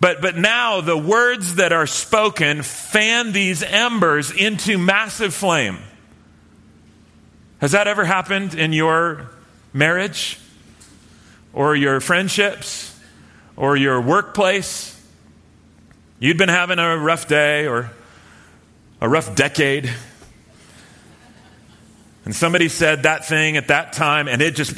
But, 0.00 0.20
but 0.20 0.36
now 0.36 0.80
the 0.80 0.96
words 0.96 1.56
that 1.56 1.72
are 1.72 1.86
spoken 1.86 2.62
fan 2.62 3.32
these 3.32 3.64
embers 3.64 4.30
into 4.30 4.78
massive 4.78 5.34
flame. 5.34 5.78
Has 7.60 7.72
that 7.72 7.88
ever 7.88 8.04
happened 8.04 8.54
in 8.54 8.72
your 8.72 9.30
marriage 9.72 10.38
or 11.52 11.74
your 11.74 12.00
friendships 12.00 12.98
or 13.56 13.76
your 13.76 14.00
workplace? 14.00 14.94
You'd 16.20 16.38
been 16.38 16.48
having 16.48 16.78
a 16.78 16.96
rough 16.96 17.28
day 17.28 17.66
or 17.66 17.90
a 19.00 19.08
rough 19.08 19.34
decade 19.34 19.92
and 22.28 22.36
somebody 22.36 22.68
said 22.68 23.04
that 23.04 23.24
thing 23.24 23.56
at 23.56 23.68
that 23.68 23.94
time, 23.94 24.28
and 24.28 24.42
it 24.42 24.54
just, 24.54 24.76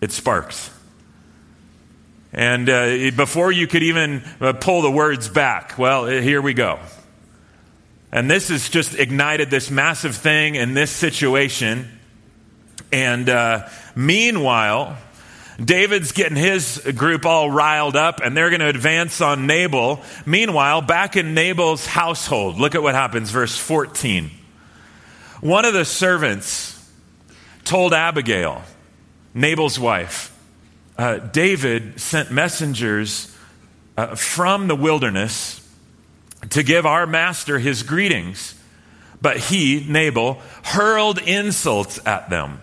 it 0.00 0.10
sparks. 0.10 0.70
And 2.32 2.66
uh, 2.66 3.10
before 3.14 3.52
you 3.52 3.66
could 3.66 3.82
even 3.82 4.22
uh, 4.40 4.54
pull 4.54 4.80
the 4.80 4.90
words 4.90 5.28
back, 5.28 5.76
well, 5.76 6.06
here 6.06 6.40
we 6.40 6.54
go. 6.54 6.78
And 8.12 8.30
this 8.30 8.48
has 8.50 8.68
just 8.68 8.94
ignited 8.94 9.50
this 9.50 9.70
massive 9.70 10.14
thing 10.14 10.54
in 10.54 10.74
this 10.74 10.90
situation. 10.90 11.88
And 12.92 13.28
uh, 13.28 13.68
meanwhile, 13.96 14.98
David's 15.62 16.12
getting 16.12 16.36
his 16.36 16.78
group 16.94 17.24
all 17.24 17.50
riled 17.50 17.96
up 17.96 18.20
and 18.22 18.36
they're 18.36 18.50
going 18.50 18.60
to 18.60 18.68
advance 18.68 19.22
on 19.22 19.46
Nabal. 19.46 20.02
Meanwhile, 20.26 20.82
back 20.82 21.16
in 21.16 21.34
Nabal's 21.34 21.86
household, 21.86 22.58
look 22.58 22.74
at 22.74 22.82
what 22.82 22.94
happens, 22.94 23.30
verse 23.30 23.56
14. 23.56 24.30
One 25.40 25.64
of 25.64 25.72
the 25.72 25.86
servants 25.86 26.78
told 27.64 27.94
Abigail, 27.94 28.62
Nabal's 29.34 29.78
wife, 29.78 30.38
uh, 30.98 31.16
David 31.18 31.98
sent 31.98 32.30
messengers 32.30 33.34
uh, 33.96 34.14
from 34.14 34.68
the 34.68 34.76
wilderness 34.76 35.61
to 36.50 36.62
give 36.62 36.86
our 36.86 37.06
master 37.06 37.58
his 37.58 37.82
greetings. 37.82 38.54
But 39.20 39.36
he, 39.38 39.86
Nabal, 39.88 40.40
hurled 40.64 41.18
insults 41.18 42.00
at 42.04 42.28
them. 42.28 42.60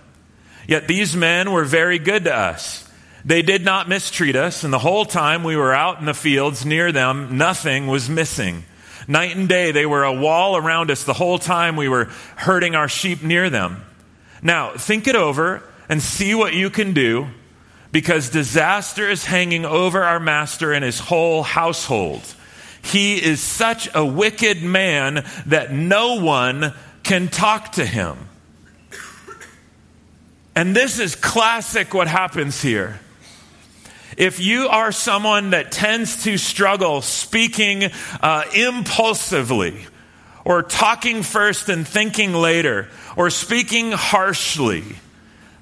Yet 0.67 0.87
these 0.87 1.15
men 1.15 1.51
were 1.51 1.63
very 1.63 1.99
good 1.99 2.25
to 2.25 2.35
us. 2.35 2.87
They 3.25 3.41
did 3.41 3.65
not 3.65 3.89
mistreat 3.89 4.35
us, 4.35 4.63
and 4.63 4.71
the 4.71 4.79
whole 4.79 5.05
time 5.05 5.43
we 5.43 5.55
were 5.55 5.73
out 5.73 5.99
in 5.99 6.05
the 6.05 6.13
fields 6.13 6.65
near 6.65 6.91
them, 6.91 7.37
nothing 7.37 7.87
was 7.87 8.09
missing. 8.09 8.63
Night 9.07 9.35
and 9.35 9.49
day, 9.49 9.71
they 9.71 9.85
were 9.85 10.03
a 10.03 10.13
wall 10.13 10.55
around 10.55 10.91
us 10.91 11.03
the 11.03 11.13
whole 11.13 11.39
time 11.39 11.75
we 11.75 11.89
were 11.89 12.05
herding 12.35 12.75
our 12.75 12.87
sheep 12.87 13.23
near 13.23 13.49
them. 13.49 13.83
Now, 14.41 14.73
think 14.73 15.07
it 15.07 15.15
over 15.15 15.63
and 15.89 16.01
see 16.01 16.35
what 16.35 16.53
you 16.53 16.69
can 16.69 16.93
do 16.93 17.27
because 17.91 18.29
disaster 18.29 19.09
is 19.09 19.25
hanging 19.25 19.65
over 19.65 20.03
our 20.03 20.19
master 20.19 20.71
and 20.71 20.85
his 20.85 20.99
whole 20.99 21.43
household. 21.43 22.21
He 22.81 23.23
is 23.23 23.41
such 23.41 23.89
a 23.93 24.05
wicked 24.05 24.63
man 24.63 25.25
that 25.45 25.71
no 25.71 26.15
one 26.15 26.73
can 27.03 27.27
talk 27.27 27.73
to 27.73 27.85
him. 27.85 28.17
And 30.55 30.75
this 30.75 30.99
is 30.99 31.15
classic 31.15 31.93
what 31.93 32.07
happens 32.07 32.61
here. 32.61 32.99
If 34.17 34.39
you 34.39 34.67
are 34.67 34.91
someone 34.91 35.51
that 35.51 35.71
tends 35.71 36.23
to 36.23 36.37
struggle 36.37 37.01
speaking 37.01 37.85
uh, 38.21 38.43
impulsively, 38.53 39.85
or 40.43 40.63
talking 40.63 41.23
first 41.23 41.69
and 41.69 41.87
thinking 41.87 42.33
later, 42.33 42.89
or 43.15 43.29
speaking 43.29 43.91
harshly, 43.91 44.83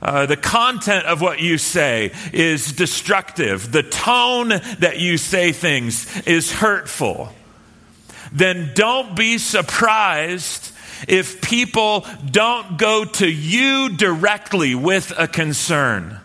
uh, 0.02 0.26
the 0.26 0.38
content 0.38 1.06
of 1.06 1.22
what 1.22 1.40
you 1.40 1.58
say 1.58 2.12
is 2.32 2.72
destructive. 2.72 3.72
The 3.72 3.84
tone 3.84 4.50
that 4.50 5.00
you 5.00 5.18
say 5.18 5.52
things 5.52 6.22
is 6.28 6.52
hurtful. 6.52 7.30
Then 8.32 8.72
don't 8.76 9.16
be 9.16 9.38
surprised 9.38 10.72
if 11.08 11.42
people 11.42 12.06
don't 12.30 12.78
go 12.78 13.06
to 13.06 13.28
you 13.28 13.90
directly 13.90 14.76
with 14.76 15.14
a 15.18 15.28
concern. 15.28 16.20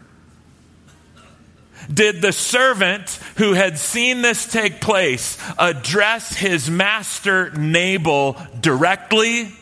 Did 1.93 2.23
the 2.23 2.33
servant 2.33 3.19
who 3.37 3.55
had 3.55 3.79
seen 3.79 4.23
this 4.23 4.47
take 4.47 4.81
place 4.81 5.37
address 5.59 6.35
his 6.37 6.71
master 6.71 7.51
Nabal 7.51 8.37
directly? 8.61 9.53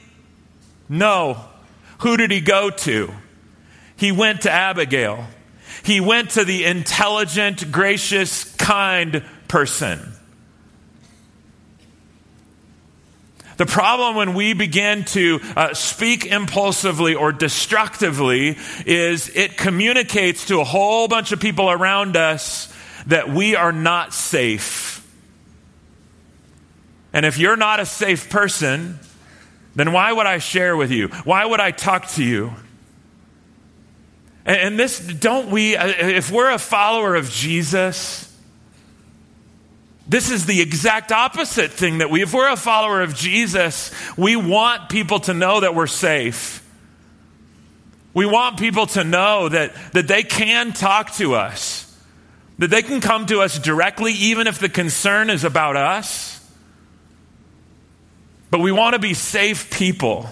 No. 0.89 1.45
Who 2.01 2.17
did 2.17 2.31
he 2.31 2.41
go 2.41 2.71
to? 2.71 3.13
He 4.01 4.13
went 4.13 4.41
to 4.43 4.51
Abigail. 4.51 5.27
He 5.85 6.01
went 6.01 6.31
to 6.31 6.45
the 6.47 6.65
intelligent, 6.65 7.71
gracious, 7.71 8.45
kind 8.57 9.23
person. 9.47 10.15
The 13.59 13.67
problem 13.67 14.17
when 14.17 14.33
we 14.33 14.55
begin 14.55 15.05
to 15.05 15.41
uh, 15.55 15.75
speak 15.75 16.25
impulsively 16.25 17.15
or 17.15 17.31
destructively 17.31 18.57
is 18.87 19.29
it 19.37 19.59
communicates 19.59 20.47
to 20.47 20.63
a 20.63 20.65
whole 20.65 21.07
bunch 21.07 21.33
of 21.33 21.41
people 21.41 21.71
around 21.71 22.17
us 22.17 22.75
that 23.07 23.29
we 23.29 23.55
are 23.55 23.73
not 23.73 24.15
safe. 24.15 25.07
And 27.13 27.27
if 27.27 27.37
you're 27.37 27.59
not 27.59 27.81
a 27.81 27.87
safe 27.87 28.31
person, 28.31 28.99
then 29.75 29.93
why 29.93 30.11
would 30.11 30.27
I 30.27 30.39
share 30.39 30.75
with 30.75 30.91
you? 30.91 31.09
Why 31.25 31.45
would 31.45 31.61
I 31.61 31.71
talk 31.71 32.09
to 32.13 32.25
you? 32.25 32.55
And 34.45 34.79
this, 34.79 34.99
don't 34.99 35.51
we, 35.51 35.77
uh, 35.77 35.87
if 35.87 36.31
we're 36.31 36.51
a 36.51 36.59
follower 36.59 37.15
of 37.15 37.31
Jesus, 37.31 38.27
this 40.09 40.31
is 40.31 40.47
the 40.47 40.61
exact 40.61 41.13
opposite 41.13 41.71
thing 41.71 41.99
that 41.99 42.11
we, 42.11 42.23
if 42.23 42.33
we're 42.33 42.51
a 42.51 42.57
follower 42.57 43.03
of 43.03 43.15
Jesus, 43.15 43.93
we 44.17 44.35
want 44.35 44.89
people 44.89 45.21
to 45.21 45.35
know 45.35 45.61
that 45.61 45.75
we're 45.75 45.87
safe. 45.87 46.67
We 48.13 48.27
want 48.27 48.59
people 48.59 48.87
to 48.89 49.05
know 49.05 49.49
that, 49.49 49.73
that 49.93 50.09
they 50.09 50.23
can 50.23 50.73
talk 50.73 51.13
to 51.15 51.35
us, 51.35 51.97
that 52.59 52.71
they 52.71 52.83
can 52.83 53.01
come 53.01 53.27
to 53.27 53.41
us 53.41 53.59
directly, 53.59 54.13
even 54.15 54.47
if 54.47 54.59
the 54.59 54.69
concern 54.69 55.31
is 55.31 55.45
about 55.45 55.77
us. 55.77 56.37
But 58.51 58.61
we 58.61 58.73
want 58.73 58.95
to 58.95 58.99
be 58.99 59.15
safe 59.15 59.71
people. 59.71 60.29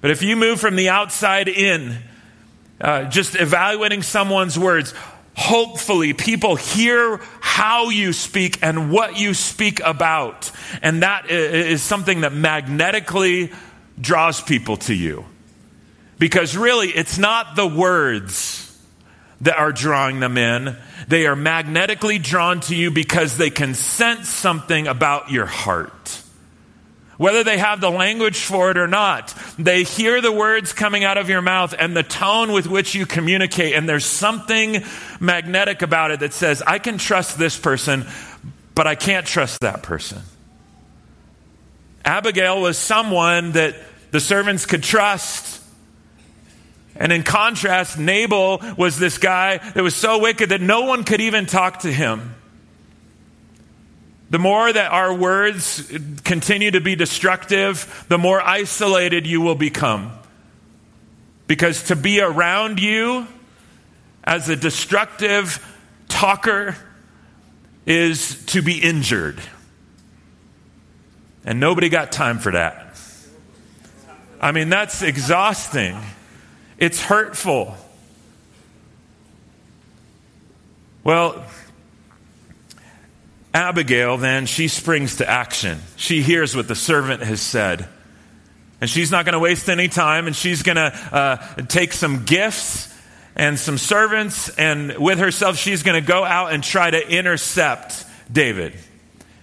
But 0.00 0.10
if 0.10 0.22
you 0.22 0.34
move 0.34 0.60
from 0.60 0.74
the 0.74 0.88
outside 0.88 1.48
in, 1.48 1.98
uh, 2.80 3.04
just 3.04 3.34
evaluating 3.34 4.02
someone's 4.02 4.58
words, 4.58 4.94
hopefully 5.36 6.12
people 6.12 6.56
hear 6.56 7.20
how 7.40 7.90
you 7.90 8.12
speak 8.12 8.58
and 8.62 8.90
what 8.90 9.18
you 9.18 9.34
speak 9.34 9.80
about. 9.80 10.50
And 10.82 11.02
that 11.02 11.30
is 11.30 11.82
something 11.82 12.22
that 12.22 12.32
magnetically 12.32 13.52
draws 14.00 14.40
people 14.40 14.76
to 14.78 14.94
you. 14.94 15.24
Because 16.18 16.56
really, 16.56 16.88
it's 16.88 17.18
not 17.18 17.56
the 17.56 17.66
words 17.66 18.60
that 19.40 19.58
are 19.58 19.72
drawing 19.72 20.20
them 20.20 20.38
in. 20.38 20.76
They 21.08 21.26
are 21.26 21.36
magnetically 21.36 22.18
drawn 22.18 22.60
to 22.60 22.74
you 22.74 22.90
because 22.90 23.36
they 23.36 23.50
can 23.50 23.74
sense 23.74 24.28
something 24.28 24.86
about 24.86 25.30
your 25.30 25.46
heart. 25.46 26.22
Whether 27.16 27.44
they 27.44 27.58
have 27.58 27.80
the 27.80 27.90
language 27.90 28.38
for 28.40 28.70
it 28.70 28.76
or 28.76 28.88
not, 28.88 29.34
they 29.58 29.84
hear 29.84 30.20
the 30.20 30.32
words 30.32 30.72
coming 30.72 31.04
out 31.04 31.16
of 31.16 31.28
your 31.28 31.42
mouth 31.42 31.74
and 31.78 31.96
the 31.96 32.02
tone 32.02 32.52
with 32.52 32.66
which 32.66 32.94
you 32.94 33.06
communicate, 33.06 33.74
and 33.74 33.88
there's 33.88 34.04
something 34.04 34.82
magnetic 35.20 35.82
about 35.82 36.10
it 36.10 36.20
that 36.20 36.32
says, 36.32 36.62
I 36.66 36.78
can 36.78 36.98
trust 36.98 37.38
this 37.38 37.58
person, 37.58 38.06
but 38.74 38.86
I 38.86 38.96
can't 38.96 39.26
trust 39.26 39.60
that 39.60 39.82
person. 39.82 40.22
Abigail 42.04 42.60
was 42.60 42.76
someone 42.76 43.52
that 43.52 43.76
the 44.10 44.20
servants 44.20 44.66
could 44.66 44.82
trust. 44.82 45.62
And 46.96 47.12
in 47.12 47.22
contrast, 47.22 47.98
Nabal 47.98 48.60
was 48.76 48.98
this 48.98 49.18
guy 49.18 49.58
that 49.58 49.82
was 49.82 49.94
so 49.96 50.18
wicked 50.18 50.50
that 50.50 50.60
no 50.60 50.82
one 50.82 51.04
could 51.04 51.20
even 51.20 51.46
talk 51.46 51.80
to 51.80 51.92
him. 51.92 52.34
The 54.34 54.40
more 54.40 54.72
that 54.72 54.90
our 54.90 55.14
words 55.14 55.92
continue 56.24 56.72
to 56.72 56.80
be 56.80 56.96
destructive, 56.96 58.04
the 58.08 58.18
more 58.18 58.42
isolated 58.42 59.28
you 59.28 59.40
will 59.40 59.54
become. 59.54 60.10
Because 61.46 61.84
to 61.84 61.94
be 61.94 62.20
around 62.20 62.80
you 62.80 63.28
as 64.24 64.48
a 64.48 64.56
destructive 64.56 65.64
talker 66.08 66.74
is 67.86 68.44
to 68.46 68.60
be 68.60 68.82
injured. 68.82 69.40
And 71.44 71.60
nobody 71.60 71.88
got 71.88 72.10
time 72.10 72.40
for 72.40 72.50
that. 72.50 72.98
I 74.40 74.50
mean, 74.50 74.68
that's 74.68 75.02
exhausting. 75.02 75.96
It's 76.76 77.00
hurtful. 77.00 77.76
Well, 81.04 81.44
Abigail, 83.54 84.16
then, 84.16 84.46
she 84.46 84.66
springs 84.66 85.16
to 85.16 85.30
action. 85.30 85.78
She 85.96 86.22
hears 86.22 86.56
what 86.56 86.66
the 86.66 86.74
servant 86.74 87.22
has 87.22 87.40
said. 87.40 87.88
And 88.80 88.90
she's 88.90 89.12
not 89.12 89.24
going 89.24 89.34
to 89.34 89.38
waste 89.38 89.70
any 89.70 89.86
time, 89.88 90.26
and 90.26 90.34
she's 90.34 90.62
going 90.62 90.76
to 90.76 90.92
uh, 91.12 91.36
take 91.68 91.92
some 91.92 92.24
gifts 92.24 92.92
and 93.36 93.58
some 93.58 93.78
servants, 93.78 94.48
and 94.50 94.96
with 94.98 95.18
herself, 95.18 95.56
she's 95.56 95.82
going 95.82 96.00
to 96.00 96.06
go 96.06 96.24
out 96.24 96.52
and 96.52 96.62
try 96.62 96.90
to 96.90 97.08
intercept 97.08 98.04
David 98.30 98.74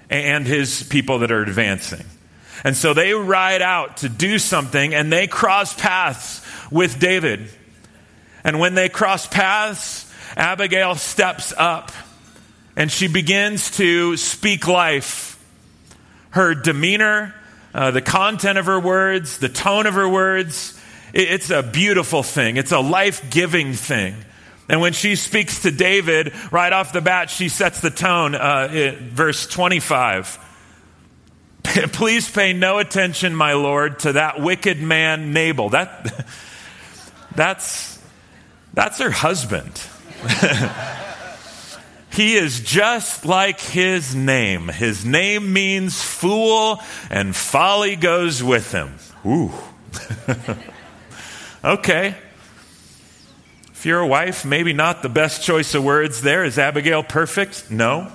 and 0.10 0.46
his 0.46 0.84
people 0.84 1.20
that 1.20 1.32
are 1.32 1.42
advancing. 1.42 2.06
And 2.64 2.76
so 2.76 2.94
they 2.94 3.14
ride 3.14 3.62
out 3.62 3.98
to 3.98 4.10
do 4.10 4.40
something, 4.40 4.94
and 4.94 5.12
they 5.12 5.28
cross 5.28 5.74
paths 5.74 6.46
with 6.70 7.00
David. 7.00 7.50
And 8.44 8.60
when 8.60 8.76
they 8.76 8.88
cross 8.88 9.28
paths, 9.28 10.12
Abigail 10.38 10.96
steps 10.96 11.54
up 11.58 11.92
and 12.82 12.92
she 12.92 13.08
begins 13.08 13.78
to 13.78 14.18
speak 14.18 14.68
life. 14.68 15.40
Her 16.32 16.56
demeanor, 16.56 17.36
uh, 17.76 17.92
the 17.92 18.02
content 18.02 18.58
of 18.58 18.66
her 18.66 18.80
words, 18.80 19.38
the 19.38 19.50
tone 19.50 19.86
of 19.86 19.94
her 19.94 20.10
words, 20.10 20.82
it, 21.14 21.30
it's 21.30 21.52
a 21.52 21.62
beautiful 21.62 22.24
thing. 22.24 22.58
It's 22.58 22.72
a 22.72 22.80
life 22.80 23.30
giving 23.30 23.74
thing. 23.74 24.16
And 24.68 24.82
when 24.82 24.94
she 24.94 25.16
speaks 25.16 25.62
to 25.62 25.70
David, 25.70 26.34
right 26.52 26.74
off 26.74 26.92
the 26.92 27.02
bat, 27.02 27.30
she 27.30 27.50
sets 27.50 27.82
the 27.82 27.92
tone. 27.92 28.34
Uh, 28.34 28.96
verse 29.00 29.46
25. 29.46 30.40
Please 31.64 32.32
pay 32.32 32.52
no 32.52 32.80
attention, 32.80 33.36
my 33.36 33.54
Lord, 33.54 34.00
to 34.00 34.14
that 34.14 34.42
wicked 34.42 34.82
man 34.82 35.34
Nabal. 35.34 35.70
That, 35.70 36.26
that's, 37.36 38.04
that's 38.74 38.98
her 38.98 39.12
husband. 39.12 39.80
He 42.12 42.36
is 42.36 42.60
just 42.60 43.26
like 43.26 43.62
his 43.62 44.14
name. 44.14 44.68
His 44.68 45.06
name 45.06 45.54
means 45.54 46.04
fool, 46.04 46.82
and 47.10 47.34
folly 47.34 47.96
goes 47.96 48.44
with 48.44 48.74
him. 48.74 48.96
Ooh. 49.26 49.52
okay. 51.64 52.16
If 53.72 53.86
you're 53.86 54.02
a 54.02 54.08
wife, 54.08 54.44
maybe 54.44 54.74
not 54.74 55.02
the 55.02 55.10
best 55.10 55.44
choice 55.44 55.74
of 55.74 55.86
words 55.86 56.22
there. 56.22 56.44
Is 56.44 56.60
Abigail 56.60 57.02
perfect? 57.02 57.72
No. 57.72 58.12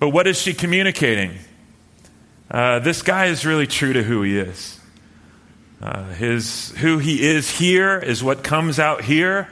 But 0.00 0.08
what 0.08 0.26
is 0.26 0.36
she 0.36 0.52
communicating? 0.52 1.38
Uh, 2.50 2.80
this 2.80 3.02
guy 3.02 3.26
is 3.26 3.46
really 3.46 3.68
true 3.68 3.92
to 3.92 4.02
who 4.02 4.22
he 4.22 4.38
is. 4.38 4.80
Uh, 5.80 6.04
his, 6.14 6.70
who 6.78 6.98
he 6.98 7.22
is 7.22 7.48
here 7.48 7.98
is 7.98 8.24
what 8.24 8.42
comes 8.42 8.80
out 8.80 9.04
here 9.04 9.48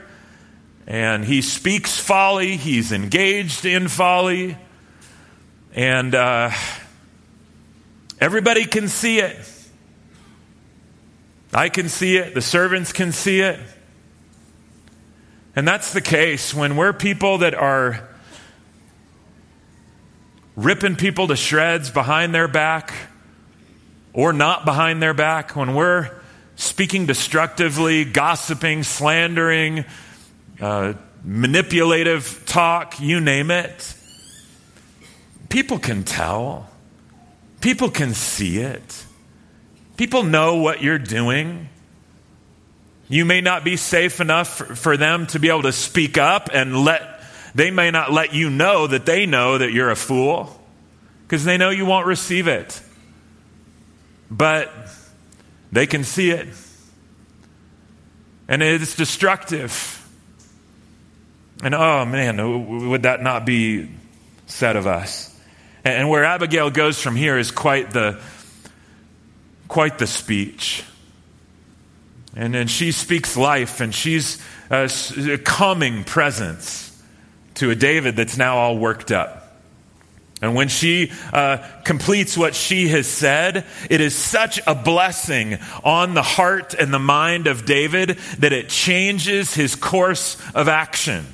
and 0.87 1.23
he 1.25 1.41
speaks 1.41 1.99
folly, 1.99 2.57
he's 2.57 2.91
engaged 2.91 3.65
in 3.65 3.87
folly, 3.87 4.57
and 5.73 6.13
uh, 6.15 6.51
everybody 8.19 8.65
can 8.65 8.87
see 8.87 9.19
it. 9.19 9.37
I 11.53 11.69
can 11.69 11.89
see 11.89 12.17
it, 12.17 12.33
the 12.33 12.41
servants 12.41 12.93
can 12.93 13.11
see 13.11 13.41
it. 13.41 13.59
And 15.55 15.67
that's 15.67 15.91
the 15.91 16.01
case 16.01 16.53
when 16.53 16.77
we're 16.77 16.93
people 16.93 17.39
that 17.39 17.53
are 17.53 18.07
ripping 20.55 20.95
people 20.95 21.27
to 21.27 21.35
shreds 21.35 21.89
behind 21.89 22.33
their 22.33 22.47
back 22.47 22.93
or 24.13 24.33
not 24.33 24.65
behind 24.65 25.01
their 25.01 25.13
back, 25.13 25.55
when 25.55 25.73
we're 25.73 26.09
speaking 26.55 27.05
destructively, 27.05 28.03
gossiping, 28.03 28.83
slandering, 28.83 29.85
uh, 30.61 30.93
manipulative 31.23 32.43
talk, 32.45 32.99
you 32.99 33.19
name 33.19 33.51
it. 33.51 33.95
People 35.49 35.79
can 35.79 36.03
tell, 36.03 36.69
people 37.59 37.89
can 37.89 38.13
see 38.13 38.59
it. 38.59 39.05
People 39.97 40.23
know 40.23 40.57
what 40.57 40.81
you're 40.81 40.97
doing. 40.97 41.69
You 43.09 43.25
may 43.25 43.41
not 43.41 43.63
be 43.63 43.75
safe 43.75 44.21
enough 44.21 44.57
for, 44.57 44.75
for 44.75 44.97
them 44.97 45.27
to 45.27 45.39
be 45.39 45.49
able 45.49 45.63
to 45.63 45.73
speak 45.73 46.17
up 46.17 46.49
and 46.53 46.85
let, 46.85 47.21
they 47.53 47.69
may 47.69 47.91
not 47.91 48.11
let 48.11 48.33
you 48.33 48.49
know 48.49 48.87
that 48.87 49.05
they 49.05 49.25
know 49.25 49.57
that 49.57 49.73
you're 49.73 49.91
a 49.91 49.95
fool 49.95 50.57
because 51.23 51.43
they 51.43 51.57
know 51.57 51.69
you 51.69 51.85
won't 51.85 52.05
receive 52.07 52.47
it. 52.47 52.81
But 54.29 54.71
they 55.71 55.85
can 55.85 56.05
see 56.05 56.31
it. 56.31 56.47
And 58.47 58.63
it's 58.63 58.95
destructive. 58.95 60.00
And 61.61 61.75
oh 61.75 62.05
man, 62.05 62.89
would 62.89 63.03
that 63.03 63.21
not 63.21 63.45
be 63.45 63.89
said 64.47 64.75
of 64.75 64.87
us? 64.87 65.27
And 65.83 66.09
where 66.09 66.23
Abigail 66.23 66.69
goes 66.69 67.01
from 67.01 67.15
here 67.15 67.37
is 67.37 67.51
quite 67.51 67.91
the 67.91 68.21
quite 69.67 69.97
the 69.97 70.07
speech. 70.07 70.83
And 72.35 72.53
then 72.53 72.67
she 72.67 72.91
speaks 72.91 73.35
life, 73.35 73.81
and 73.81 73.93
she's 73.93 74.41
a, 74.69 74.89
a 75.33 75.37
calming 75.37 76.03
presence 76.03 76.87
to 77.55 77.71
a 77.71 77.75
David 77.75 78.15
that's 78.15 78.37
now 78.37 78.57
all 78.57 78.77
worked 78.77 79.11
up. 79.11 79.37
And 80.41 80.55
when 80.55 80.69
she 80.69 81.11
uh, 81.31 81.57
completes 81.83 82.37
what 82.37 82.55
she 82.55 82.87
has 82.87 83.05
said, 83.05 83.65
it 83.89 84.01
is 84.01 84.15
such 84.15 84.59
a 84.65 84.73
blessing 84.73 85.59
on 85.83 86.15
the 86.15 86.23
heart 86.23 86.73
and 86.73 86.91
the 86.91 86.99
mind 86.99 87.47
of 87.47 87.65
David 87.65 88.17
that 88.39 88.51
it 88.51 88.69
changes 88.69 89.53
his 89.53 89.75
course 89.75 90.41
of 90.55 90.67
action. 90.67 91.25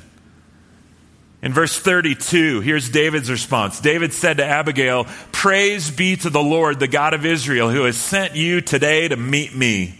In 1.47 1.53
verse 1.53 1.79
32, 1.79 2.59
here's 2.59 2.89
David's 2.89 3.31
response. 3.31 3.79
David 3.79 4.11
said 4.11 4.35
to 4.35 4.45
Abigail, 4.45 5.05
Praise 5.31 5.89
be 5.89 6.17
to 6.17 6.29
the 6.29 6.43
Lord, 6.43 6.77
the 6.77 6.89
God 6.89 7.13
of 7.13 7.25
Israel, 7.25 7.69
who 7.69 7.85
has 7.85 7.95
sent 7.95 8.35
you 8.35 8.59
today 8.59 9.07
to 9.07 9.15
meet 9.15 9.55
me. 9.55 9.97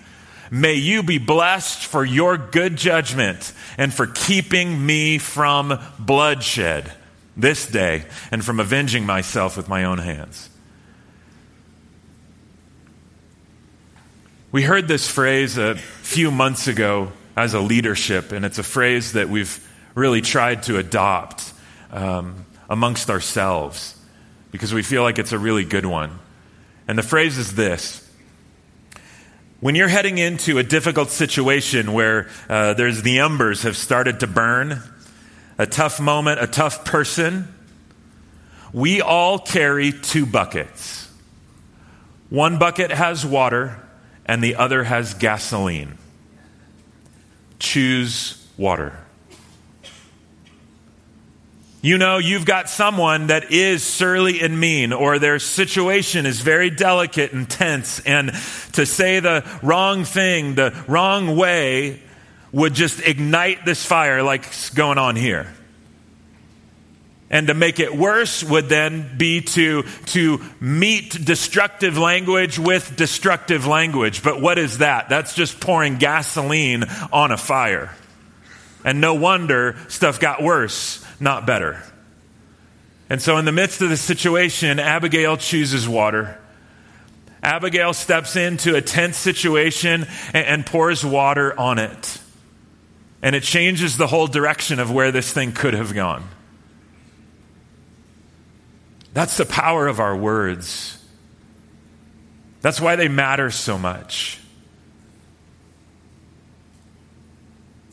May 0.52 0.74
you 0.74 1.04
be 1.04 1.20
blessed 1.20 1.86
for 1.86 2.04
your 2.04 2.38
good 2.38 2.76
judgment 2.76 3.54
and 3.78 3.94
for 3.94 4.08
keeping 4.08 4.86
me 4.86 5.20
from 5.20 5.80
bloodshed 5.98 6.92
this 7.38 7.66
day 7.66 8.04
and 8.30 8.44
from 8.44 8.60
avenging 8.60 9.06
myself 9.06 9.56
with 9.56 9.70
my 9.70 9.86
own 9.86 10.00
hands. 10.00 10.50
We 14.52 14.64
heard 14.64 14.90
this 14.90 15.10
phrase 15.10 15.58
a 15.58 15.76
few 15.76 16.30
months 16.30 16.68
ago 16.68 17.14
as 17.38 17.54
a 17.54 17.62
leadership, 17.62 18.34
and 18.34 18.44
it's 18.44 18.60
a 18.60 18.64
phrase 18.64 19.14
that 19.14 19.30
we've 19.30 19.64
really 19.98 20.22
tried 20.22 20.62
to 20.62 20.78
adopt 20.78 21.52
um, 21.92 22.46
amongst 22.70 23.10
ourselves 23.10 24.00
because 24.52 24.72
we 24.72 24.84
feel 24.84 25.02
like 25.02 25.18
it's 25.18 25.32
a 25.32 25.40
really 25.40 25.66
good 25.66 25.88
one. 25.88 26.20
And 26.88 26.98
the 26.98 27.04
phrase 27.04 27.38
is 27.40 27.56
this 27.56 28.08
when 29.60 29.74
you're 29.74 29.88
heading 29.88 30.20
into 30.20 30.60
a 30.60 30.64
difficult 30.64 31.10
situation 31.10 31.94
where 31.94 32.30
uh, 32.48 32.76
there's 32.76 33.02
the 33.02 33.20
embers 33.20 33.64
have 33.64 33.76
started 33.76 34.20
to 34.20 34.28
burn, 34.28 34.84
a 35.58 35.66
tough 35.66 36.00
moment, 36.00 36.40
a 36.40 36.46
tough 36.46 36.86
person, 36.86 37.52
we 38.72 39.02
all 39.02 39.40
carry 39.40 39.92
two 39.92 40.28
buckets. 40.28 41.12
One 42.30 42.60
bucket 42.60 42.92
has 42.92 43.26
water, 43.26 43.82
and 44.28 44.44
the 44.44 44.58
other 44.58 44.84
has 44.84 45.16
gasoline. 45.16 45.98
Choose 47.58 48.46
water. 48.58 49.07
You 51.82 52.00
know, 52.00 52.18
you've 52.18 52.46
got 52.46 52.70
someone 52.70 53.28
that 53.28 53.52
is 53.52 53.84
surly 53.84 54.42
and 54.42 54.60
mean, 54.60 54.94
or 54.94 55.20
their 55.20 55.38
situation 55.38 56.26
is 56.26 56.42
very 56.42 56.72
delicate 56.72 57.34
and 57.34 57.48
tense, 57.48 58.00
and 58.00 58.32
to 58.74 58.86
say 58.86 59.20
the 59.20 59.46
wrong 59.62 60.04
thing 60.04 60.56
the 60.56 60.74
wrong 60.88 61.36
way 61.36 62.02
would 62.52 62.74
just 62.74 63.00
ignite 63.02 63.64
this 63.64 63.86
fire 63.86 64.24
like's 64.24 64.72
going 64.72 64.98
on 64.98 65.16
here. 65.16 65.54
And 67.30 67.48
to 67.48 67.54
make 67.54 67.80
it 67.80 67.96
worse 67.96 68.44
would 68.44 68.70
then 68.70 69.18
be 69.18 69.42
to, 69.42 69.84
to 70.08 70.42
meet 70.60 71.26
destructive 71.26 71.98
language 71.98 72.58
with 72.58 72.96
destructive 72.96 73.68
language. 73.68 74.24
But 74.24 74.42
what 74.42 74.58
is 74.58 74.78
that? 74.80 75.10
That's 75.10 75.36
just 75.36 75.60
pouring 75.60 75.98
gasoline 75.98 76.86
on 77.12 77.32
a 77.32 77.38
fire. 77.38 77.94
And 78.86 79.02
no 79.02 79.16
wonder 79.16 79.76
stuff 79.90 80.22
got 80.22 80.42
worse 80.42 81.06
not 81.20 81.46
better. 81.46 81.82
And 83.10 83.22
so, 83.22 83.38
in 83.38 83.46
the 83.46 83.52
midst 83.52 83.82
of 83.82 83.90
the 83.90 83.98
situation, 83.98 84.80
Abigail 84.80 85.38
chooses 85.38 85.88
water. 85.88 86.38
Abigail 87.42 87.94
steps 87.94 88.36
into 88.36 88.76
a 88.76 88.82
tense 88.82 89.16
situation 89.18 90.06
and, 90.34 90.66
pours 90.66 91.06
water 91.06 91.58
on 91.58 91.80
it. 91.80 92.20
And 93.22 93.36
it 93.36 93.44
changes 93.44 93.98
the 93.98 94.08
whole 94.08 94.28
direction 94.28 94.80
of 94.80 94.92
where 94.92 95.12
this 95.12 95.32
thing 95.32 95.54
could 95.54 95.74
have 95.74 95.94
gone. 95.94 96.28
That's 99.14 99.38
the 99.38 99.46
power 99.46 99.88
of 99.88 100.00
our 100.00 100.16
words. 100.16 101.04
That's 102.62 102.82
why 102.82 102.96
they 102.96 103.08
matter 103.08 103.50
so 103.50 103.78
much. 103.78 104.40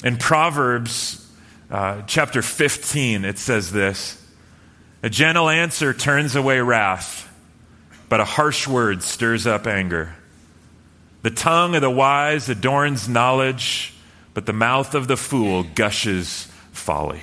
In 0.02 0.16
Proverbs 0.16 1.23
uh, 1.74 2.02
chapter 2.06 2.40
15, 2.40 3.24
it 3.24 3.36
says 3.36 3.72
this 3.72 4.24
A 5.02 5.10
gentle 5.10 5.48
answer 5.48 5.92
turns 5.92 6.36
away 6.36 6.60
wrath, 6.60 7.28
but 8.08 8.20
a 8.20 8.24
harsh 8.24 8.68
word 8.68 9.02
stirs 9.02 9.44
up 9.44 9.66
anger. 9.66 10.14
The 11.22 11.32
tongue 11.32 11.74
of 11.74 11.80
the 11.80 11.90
wise 11.90 12.48
adorns 12.48 13.08
knowledge, 13.08 13.92
but 14.34 14.46
the 14.46 14.52
mouth 14.52 14.94
of 14.94 15.08
the 15.08 15.16
fool 15.16 15.64
gushes 15.64 16.46
folly. 16.70 17.22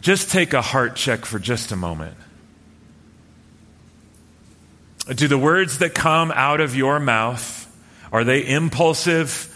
Just 0.00 0.30
take 0.30 0.52
a 0.52 0.62
heart 0.62 0.94
check 0.94 1.24
for 1.24 1.40
just 1.40 1.72
a 1.72 1.76
moment. 1.76 2.16
Do 5.08 5.26
the 5.26 5.38
words 5.38 5.78
that 5.78 5.92
come 5.92 6.30
out 6.30 6.60
of 6.60 6.76
your 6.76 7.00
mouth 7.00 7.64
are 8.12 8.22
they 8.22 8.46
impulsive, 8.46 9.52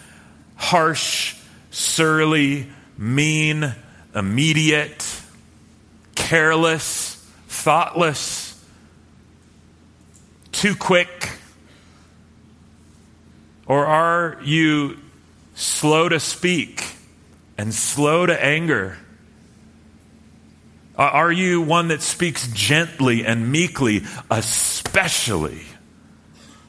harsh, 0.56 1.36
surly, 1.72 2.68
mean, 2.96 3.74
immediate, 4.14 5.20
careless, 6.14 7.14
thoughtless, 7.48 8.62
too 10.52 10.76
quick? 10.76 11.30
Or 13.66 13.86
are 13.86 14.38
you 14.44 14.98
slow 15.54 16.08
to 16.08 16.20
speak 16.20 16.94
and 17.58 17.74
slow 17.74 18.26
to 18.26 18.44
anger? 18.44 18.98
Are 20.96 21.32
you 21.32 21.62
one 21.62 21.88
that 21.88 22.02
speaks 22.02 22.48
gently 22.48 23.24
and 23.24 23.50
meekly, 23.50 24.02
especially 24.30 25.62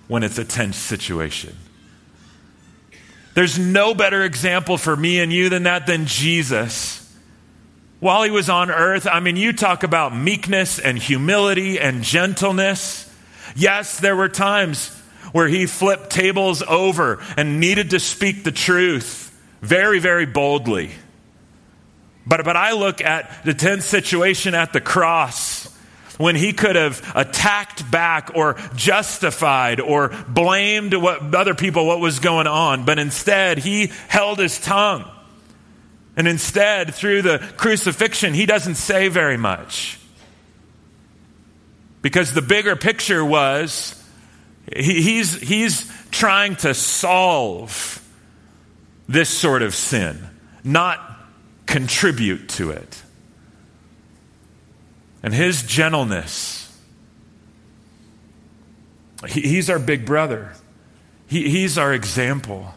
when 0.08 0.24
it's 0.24 0.38
a 0.38 0.46
tense 0.46 0.78
situation? 0.78 1.58
There's 3.34 3.58
no 3.58 3.93
better 3.93 4.24
example 4.24 4.78
for 4.78 4.96
me 4.96 5.19
and 5.19 5.34
you 5.34 5.50
than 5.50 5.63
that 5.63 5.88
than 5.88 6.06
Jesus. 6.06 7.00
While 8.00 8.24
he 8.24 8.32
was 8.32 8.50
on 8.50 8.69
earth, 8.69 9.08
I 9.08 9.22
mean, 9.22 9.38
you 9.38 9.54
talk 9.54 9.84
about 9.84 10.15
meekness 10.15 10.78
and 10.78 10.98
humility 10.98 11.80
and 11.80 12.04
gentleness. 12.04 13.12
Yes, 13.56 14.00
there 14.00 14.15
were 14.15 14.30
times 14.30 14.89
where 15.32 15.48
he 15.48 15.65
flipped 15.65 16.10
tables 16.10 16.62
over 16.62 17.24
and 17.38 17.60
needed 17.60 17.91
to 17.91 18.00
speak 18.00 18.43
the 18.43 18.52
truth 18.52 19.30
very, 19.62 20.00
very 20.00 20.26
boldly. 20.26 20.91
But, 22.28 22.46
but 22.46 22.56
I 22.56 22.74
look 22.74 23.02
at 23.02 23.43
the 23.43 23.54
tense 23.54 23.86
situation 23.86 24.54
at 24.54 24.74
the 24.74 24.82
cross 24.82 25.72
when 26.23 26.38
he 26.38 26.53
could 26.53 26.77
have 26.77 27.12
attacked 27.15 27.91
back 27.91 28.31
or 28.33 28.55
justified 28.75 29.81
or 29.81 30.07
blamed 30.29 30.93
what, 30.93 31.36
other 31.36 31.53
people 31.53 31.86
what 31.86 31.99
was 31.99 32.19
going 32.19 32.47
on, 32.47 32.86
but 32.86 32.97
instead 32.97 33.57
he 33.57 33.91
held 34.07 34.39
his 34.39 34.57
tongue. 34.57 35.03
And 36.15 36.25
instead, 36.25 36.95
through 36.95 37.23
the 37.23 37.39
crucifixion, 37.57 38.33
he 38.33 38.45
doesn't 38.45 38.75
say 38.75 39.09
very 39.09 39.36
much. 39.36 39.99
Because 42.01 42.31
the 42.31 42.41
bigger 42.41 42.77
picture 42.77 43.25
was 43.25 44.01
he, 44.73 45.01
he's, 45.01 45.38
he's 45.41 45.91
trying 46.09 46.55
to 46.57 46.73
solve 46.73 48.01
this 49.09 49.27
sort 49.27 49.62
of 49.62 49.75
sin, 49.75 50.25
not 50.63 51.01
contribute 51.65 52.47
to 52.47 52.71
it 52.71 53.03
and 55.23 55.33
his 55.33 55.63
gentleness. 55.63 56.59
He's 59.27 59.69
our 59.69 59.79
big 59.79 60.05
brother, 60.05 60.53
he, 61.27 61.49
he's 61.49 61.77
our 61.77 61.93
example 61.93 62.75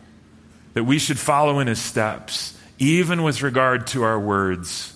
that 0.75 0.85
we 0.85 0.99
should 0.99 1.19
follow 1.19 1.59
in 1.59 1.67
his 1.67 1.81
steps, 1.81 2.57
even 2.79 3.23
with 3.23 3.43
regard 3.43 3.87
to 3.89 4.05
our 4.05 4.19
words. 4.21 4.93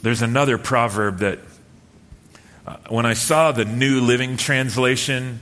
There's 0.00 0.22
another 0.22 0.58
proverb 0.58 1.18
that, 1.18 1.40
uh, 2.66 2.76
when 2.88 3.04
I 3.04 3.14
saw 3.14 3.52
the 3.52 3.64
New 3.64 4.00
Living 4.00 4.36
Translation 4.36 5.40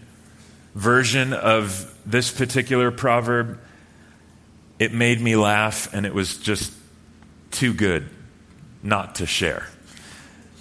version 0.74 1.32
of 1.32 1.94
this 2.04 2.32
particular 2.32 2.90
proverb, 2.90 3.60
it 4.78 4.92
made 4.92 5.20
me 5.20 5.36
laugh, 5.36 5.92
and 5.92 6.04
it 6.04 6.14
was 6.14 6.36
just 6.38 6.72
too 7.50 7.72
good 7.72 8.08
not 8.82 9.16
to 9.16 9.26
share. 9.26 9.66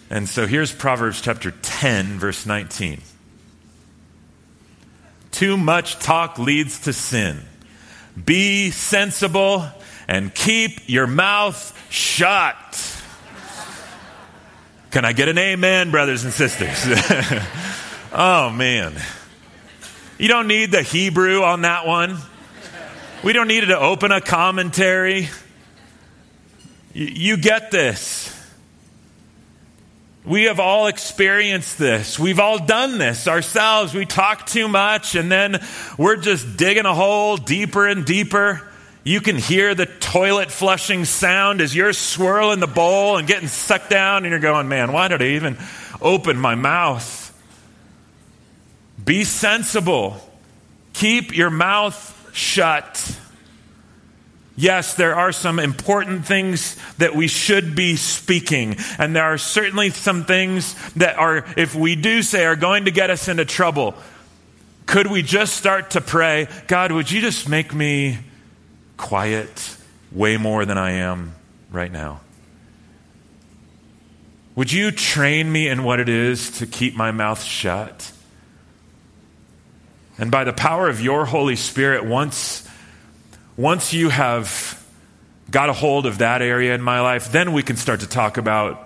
And 0.09 0.29
so 0.29 0.47
here's 0.47 0.71
Proverbs 0.71 1.21
chapter 1.21 1.51
10, 1.51 2.19
verse 2.19 2.45
19. 2.45 3.01
Too 5.31 5.57
much 5.57 5.99
talk 5.99 6.37
leads 6.39 6.81
to 6.81 6.93
sin. 6.93 7.41
Be 8.23 8.71
sensible 8.71 9.67
and 10.07 10.33
keep 10.33 10.87
your 10.87 11.07
mouth 11.07 11.73
shut. 11.89 13.01
Can 14.91 15.03
I 15.03 15.11
get 15.11 15.27
an 15.27 15.37
amen, 15.37 15.91
brothers 15.91 16.23
and 16.23 16.31
sisters? 16.31 16.69
oh, 18.13 18.49
man. 18.49 18.93
You 20.17 20.29
don't 20.29 20.47
need 20.47 20.71
the 20.71 20.83
Hebrew 20.83 21.41
on 21.43 21.63
that 21.63 21.85
one. 21.85 22.17
We 23.23 23.33
don't 23.33 23.47
need 23.47 23.61
to 23.61 23.79
open 23.79 24.11
a 24.11 24.21
commentary. 24.21 25.29
You 26.93 27.37
get 27.37 27.71
this. 27.71 28.31
We 30.23 30.43
have 30.43 30.59
all 30.59 30.87
experienced 30.87 31.77
this. 31.77 32.17
We've 32.17 32.39
all 32.39 32.63
done 32.63 32.97
this 32.97 33.27
ourselves. 33.27 33.93
We 33.93 34.05
talk 34.05 34.47
too 34.47 34.67
much 34.67 35.15
and 35.15 35.31
then 35.31 35.63
we're 35.97 36.15
just 36.15 36.57
digging 36.57 36.85
a 36.85 36.93
hole 36.93 37.37
deeper 37.37 37.87
and 37.87 38.05
deeper. 38.05 38.61
You 39.03 39.21
can 39.21 39.37
hear 39.37 39.75
the 39.75 39.85
toilet 39.85 40.49
flushing 40.49 41.05
sound 41.05 41.61
as 41.61 41.75
you're 41.75 41.93
swirling 41.93 42.59
the 42.59 42.65
bowl 42.65 43.17
and 43.17 43.27
getting 43.27 43.47
sucked 43.47 43.91
down, 43.91 44.23
and 44.23 44.31
you're 44.31 44.39
going, 44.39 44.67
man, 44.67 44.91
why 44.91 45.09
did 45.09 45.21
I 45.21 45.27
even 45.27 45.59
open 46.01 46.37
my 46.37 46.55
mouth? 46.55 47.21
Be 49.03 49.23
sensible. 49.23 50.19
Keep 50.93 51.37
your 51.37 51.51
mouth 51.51 52.14
shut. 52.35 53.17
Yes, 54.57 54.93
there 54.93 55.15
are 55.15 55.31
some 55.31 55.59
important 55.59 56.25
things 56.25 56.77
that 56.97 57.15
we 57.15 57.27
should 57.27 57.75
be 57.75 57.95
speaking. 57.95 58.77
And 58.97 59.15
there 59.15 59.23
are 59.23 59.37
certainly 59.37 59.89
some 59.89 60.25
things 60.25 60.75
that 60.93 61.17
are, 61.17 61.45
if 61.57 61.75
we 61.75 61.95
do 61.95 62.21
say, 62.21 62.45
are 62.45 62.55
going 62.55 62.85
to 62.85 62.91
get 62.91 63.09
us 63.09 63.27
into 63.27 63.45
trouble. 63.45 63.95
Could 64.85 65.07
we 65.07 65.23
just 65.23 65.55
start 65.55 65.91
to 65.91 66.01
pray, 66.01 66.47
God, 66.67 66.91
would 66.91 67.09
you 67.09 67.19
just 67.19 67.49
make 67.49 67.73
me 67.73 68.19
quiet 68.97 69.77
way 70.11 70.37
more 70.37 70.65
than 70.65 70.77
I 70.77 70.91
am 70.91 71.33
right 71.71 71.91
now? 71.91 72.21
Would 74.55 74.71
you 74.71 74.91
train 74.91 75.51
me 75.51 75.67
in 75.67 75.83
what 75.83 75.99
it 75.99 76.07
is 76.07 76.51
to 76.59 76.67
keep 76.67 76.95
my 76.95 77.11
mouth 77.11 77.43
shut? 77.43 78.11
And 80.17 80.31
by 80.31 80.43
the 80.43 80.53
power 80.53 80.87
of 80.87 81.01
your 81.01 81.25
Holy 81.25 81.55
Spirit, 81.55 82.05
once, 82.05 82.67
once 83.57 83.93
you 83.93 84.09
have 84.09 84.81
got 85.51 85.69
a 85.69 85.73
hold 85.73 86.05
of 86.05 86.19
that 86.19 86.41
area 86.41 86.73
in 86.73 86.81
my 86.81 87.01
life, 87.01 87.31
then 87.31 87.53
we 87.53 87.63
can 87.63 87.75
start 87.75 87.99
to 87.99 88.07
talk 88.07 88.37
about 88.37 88.81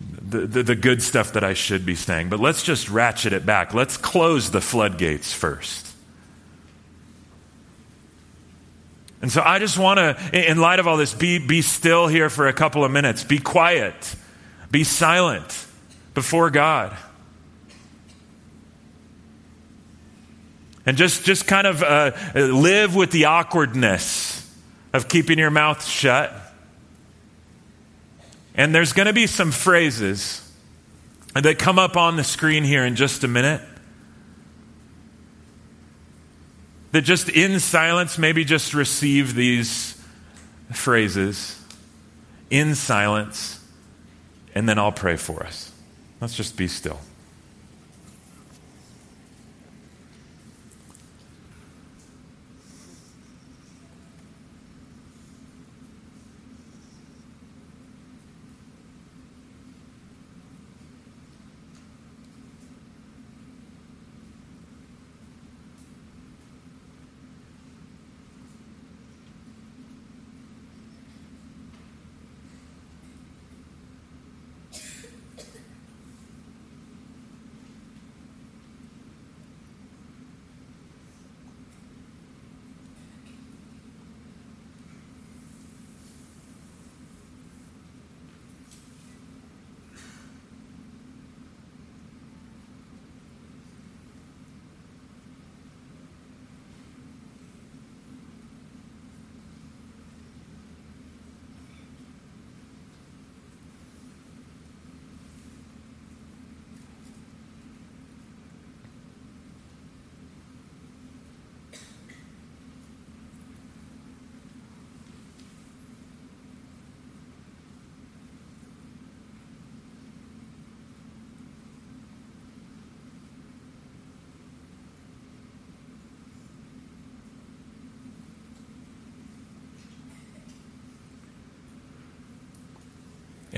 the, 0.00 0.46
the, 0.46 0.62
the, 0.62 0.74
good 0.76 1.02
stuff 1.02 1.32
that 1.32 1.42
I 1.42 1.54
should 1.54 1.84
be 1.84 1.96
saying. 1.96 2.28
But 2.28 2.40
let's 2.40 2.62
just 2.62 2.88
ratchet 2.88 3.32
it 3.32 3.44
back. 3.44 3.74
Let's 3.74 3.96
close 3.96 4.50
the 4.50 4.60
floodgates 4.60 5.32
first. 5.32 5.88
And 9.22 9.30
so 9.30 9.42
I 9.42 9.58
just 9.58 9.76
want 9.76 9.98
to, 9.98 10.50
in 10.50 10.58
light 10.58 10.78
of 10.78 10.86
all 10.86 10.96
this, 10.96 11.12
be, 11.12 11.38
be 11.38 11.62
still 11.62 12.06
here 12.06 12.30
for 12.30 12.46
a 12.46 12.52
couple 12.52 12.84
of 12.84 12.92
minutes. 12.92 13.24
Be 13.24 13.38
quiet. 13.38 14.14
Be 14.70 14.84
silent 14.84 15.66
before 16.14 16.48
God. 16.48 16.96
And 20.90 20.98
just, 20.98 21.24
just 21.24 21.46
kind 21.46 21.68
of 21.68 21.84
uh, 21.84 22.10
live 22.34 22.96
with 22.96 23.12
the 23.12 23.26
awkwardness 23.26 24.44
of 24.92 25.06
keeping 25.06 25.38
your 25.38 25.52
mouth 25.52 25.86
shut. 25.86 26.34
And 28.56 28.74
there's 28.74 28.92
going 28.92 29.06
to 29.06 29.12
be 29.12 29.28
some 29.28 29.52
phrases 29.52 30.44
that 31.34 31.60
come 31.60 31.78
up 31.78 31.96
on 31.96 32.16
the 32.16 32.24
screen 32.24 32.64
here 32.64 32.84
in 32.84 32.96
just 32.96 33.22
a 33.22 33.28
minute. 33.28 33.60
That 36.90 37.02
just 37.02 37.28
in 37.28 37.60
silence, 37.60 38.18
maybe 38.18 38.44
just 38.44 38.74
receive 38.74 39.36
these 39.36 39.96
phrases 40.72 41.56
in 42.50 42.74
silence, 42.74 43.64
and 44.56 44.68
then 44.68 44.76
I'll 44.76 44.90
pray 44.90 45.14
for 45.14 45.44
us. 45.44 45.70
Let's 46.20 46.34
just 46.34 46.56
be 46.56 46.66
still. 46.66 46.98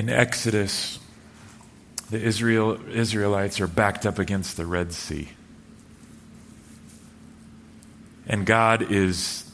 In 0.03 0.09
Exodus, 0.09 0.99
the 2.11 2.21
Israel, 2.21 2.77
Israelites 2.91 3.61
are 3.61 3.69
backed 3.69 4.05
up 4.05 4.19
against 4.19 4.57
the 4.57 4.67
Red 4.67 4.93
Sea. 4.93 5.29
And 8.27 8.45
God 8.45 8.91
is 8.91 9.49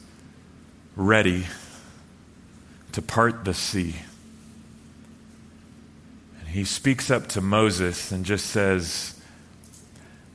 ready 0.97 1.45
to 2.93 3.03
part 3.03 3.45
the 3.45 3.53
sea. 3.53 3.97
And 6.41 6.49
he 6.49 6.65
speaks 6.65 7.11
up 7.11 7.27
to 7.27 7.43
Moses 7.43 8.11
and 8.11 8.25
just 8.25 8.47
says, 8.47 9.21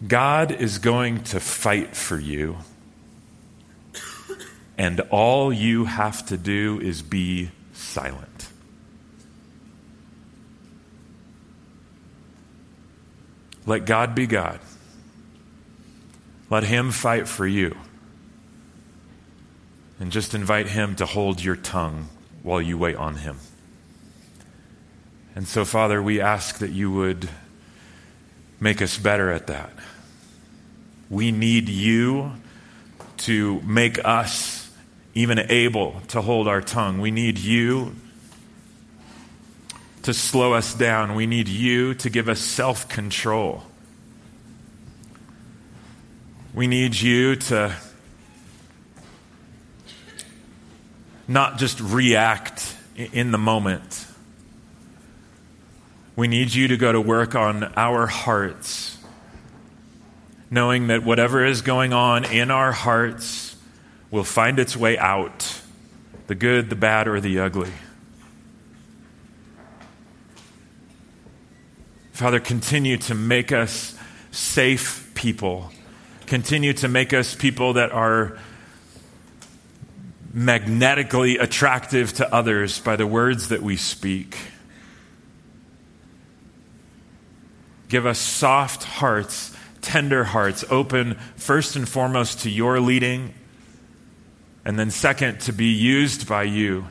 God 0.08 0.52
is 0.52 0.78
going 0.78 1.23
to 1.23 1.39
fight 1.39 1.95
for 1.95 2.19
you, 2.19 2.58
and 4.78 4.99
all 5.10 5.52
you 5.52 5.86
have 5.86 6.23
to 6.28 6.38
do 6.38 6.80
is 6.80 7.02
be 7.02 7.49
silent. 7.73 8.33
Let 13.65 13.86
God 13.86 14.13
be 14.15 14.28
God. 14.28 14.60
Let 16.49 16.63
Him 16.63 16.91
fight 16.91 17.28
for 17.28 17.47
you. 17.47 17.76
And 19.99 20.12
just 20.12 20.34
invite 20.34 20.67
Him 20.67 20.95
to 20.95 21.06
hold 21.06 21.43
your 21.43 21.56
tongue 21.56 22.10
while 22.41 22.62
you 22.62 22.78
wait 22.78 22.95
on 22.95 23.15
Him. 23.15 23.38
And 25.36 25.47
so, 25.47 25.65
Father, 25.65 26.02
we 26.02 26.21
ask 26.21 26.60
that 26.60 26.71
you 26.71 26.91
would 26.91 27.30
make 28.60 28.82
us 28.82 28.97
better 28.97 29.32
at 29.32 29.47
that. 29.47 29.71
We 31.10 31.32
need 31.32 31.69
you 31.69 32.34
to 33.17 33.62
make 33.62 34.04
us 34.04 34.71
even 35.13 35.39
able 35.39 36.02
to 36.10 36.21
hold 36.21 36.47
our 36.47 36.62
tongue. 36.62 36.99
We 36.99 37.12
need 37.12 37.39
you 37.39 37.95
to 40.04 40.13
slow 40.13 40.54
us 40.54 40.74
down. 40.74 41.16
We 41.16 41.26
need 41.26 41.48
you 41.48 41.94
to 41.96 42.10
give 42.10 42.30
us 42.30 42.39
self 42.39 42.88
control. 42.88 43.63
We 46.54 46.68
need 46.68 46.96
you 46.96 47.36
to 47.36 47.76
not 51.28 51.58
just 51.58 51.80
react 51.80 52.76
in 52.96 53.32
the 53.32 53.38
moment. 53.38 54.06
We 56.16 56.28
need 56.28 56.54
you 56.54 56.68
to 56.68 56.78
go 56.78 56.92
to 56.92 57.02
work 57.02 57.34
on 57.34 57.63
our 57.76 58.06
hearts, 58.06 58.98
knowing 60.52 60.88
that 60.88 61.04
whatever 61.04 61.44
is 61.44 61.63
going 61.63 61.92
on 61.92 62.24
in 62.26 62.52
our 62.52 62.72
hearts 62.72 63.56
will 64.12 64.24
find 64.24 64.60
its 64.60 64.78
way 64.78 64.98
out 64.98 65.62
the 66.28 66.36
good, 66.36 66.70
the 66.70 66.76
bad, 66.76 67.08
or 67.08 67.20
the 67.20 67.39
ugly. 67.39 67.72
Father, 72.23 72.39
continue 72.39 72.95
to 72.95 73.15
make 73.15 73.51
us 73.51 73.97
safe 74.31 75.12
people. 75.13 75.69
Continue 76.25 76.71
to 76.71 76.88
make 76.88 77.12
us 77.12 77.36
people 77.36 77.73
that 77.73 77.91
are 77.91 78.39
magnetically 80.31 81.38
attractive 81.38 82.13
to 82.13 82.33
others 82.33 82.79
by 82.79 82.95
the 82.95 83.05
words 83.05 83.49
that 83.49 83.62
we 83.62 83.75
speak. 83.75 84.38
Give 87.89 88.05
us 88.05 88.19
soft 88.19 88.86
hearts, 88.86 89.53
tender 89.81 90.23
hearts, 90.23 90.63
open 90.69 91.15
first 91.36 91.75
and 91.75 91.89
foremost 91.89 92.39
to 92.43 92.49
your 92.49 92.79
leading, 92.79 93.33
And 94.63 94.79
then, 94.79 94.91
second, 94.91 95.41
to 95.41 95.51
be 95.51 95.73
used 95.73 96.25
by 96.25 96.43
you. 96.43 96.88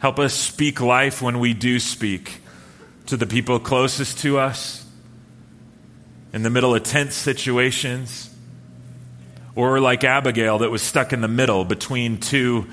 Help 0.00 0.18
us 0.18 0.34
speak 0.34 0.80
life 0.80 1.22
when 1.22 1.38
we 1.38 1.54
do 1.54 1.78
speak 1.78 2.40
to 3.06 3.16
the 3.16 3.26
people 3.26 3.58
closest 3.58 4.18
to 4.18 4.38
us, 4.38 4.84
in 6.32 6.42
the 6.42 6.50
middle 6.50 6.74
of 6.74 6.82
tense 6.82 7.14
situations, 7.14 8.34
or 9.54 9.80
like 9.80 10.04
Abigail 10.04 10.58
that 10.58 10.70
was 10.70 10.82
stuck 10.82 11.12
in 11.12 11.20
the 11.20 11.28
middle 11.28 11.64
between 11.64 12.18
two 12.18 12.66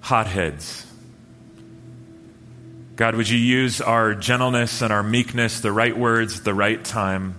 hotheads. 0.00 0.86
God, 2.96 3.14
would 3.14 3.30
you 3.30 3.38
use 3.38 3.80
our 3.80 4.14
gentleness 4.14 4.82
and 4.82 4.92
our 4.92 5.02
meekness, 5.02 5.60
the 5.60 5.72
right 5.72 5.96
words, 5.96 6.42
the 6.42 6.52
right 6.52 6.84
time, 6.84 7.36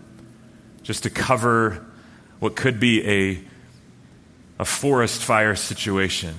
just 0.81 1.03
to 1.03 1.11
cover 1.11 1.85
what 2.39 2.55
could 2.55 2.79
be 2.79 3.07
a, 3.07 3.43
a 4.57 4.65
forest 4.65 5.21
fire 5.21 5.55
situation 5.55 6.33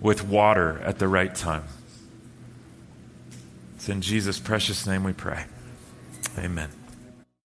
with 0.00 0.24
water 0.24 0.80
at 0.84 0.98
the 0.98 1.06
right 1.06 1.34
time. 1.34 1.64
It's 3.86 3.92
in 3.92 4.00
Jesus' 4.00 4.40
precious 4.40 4.84
name 4.84 5.04
we 5.04 5.12
pray. 5.12 5.44
Amen. 6.36 6.85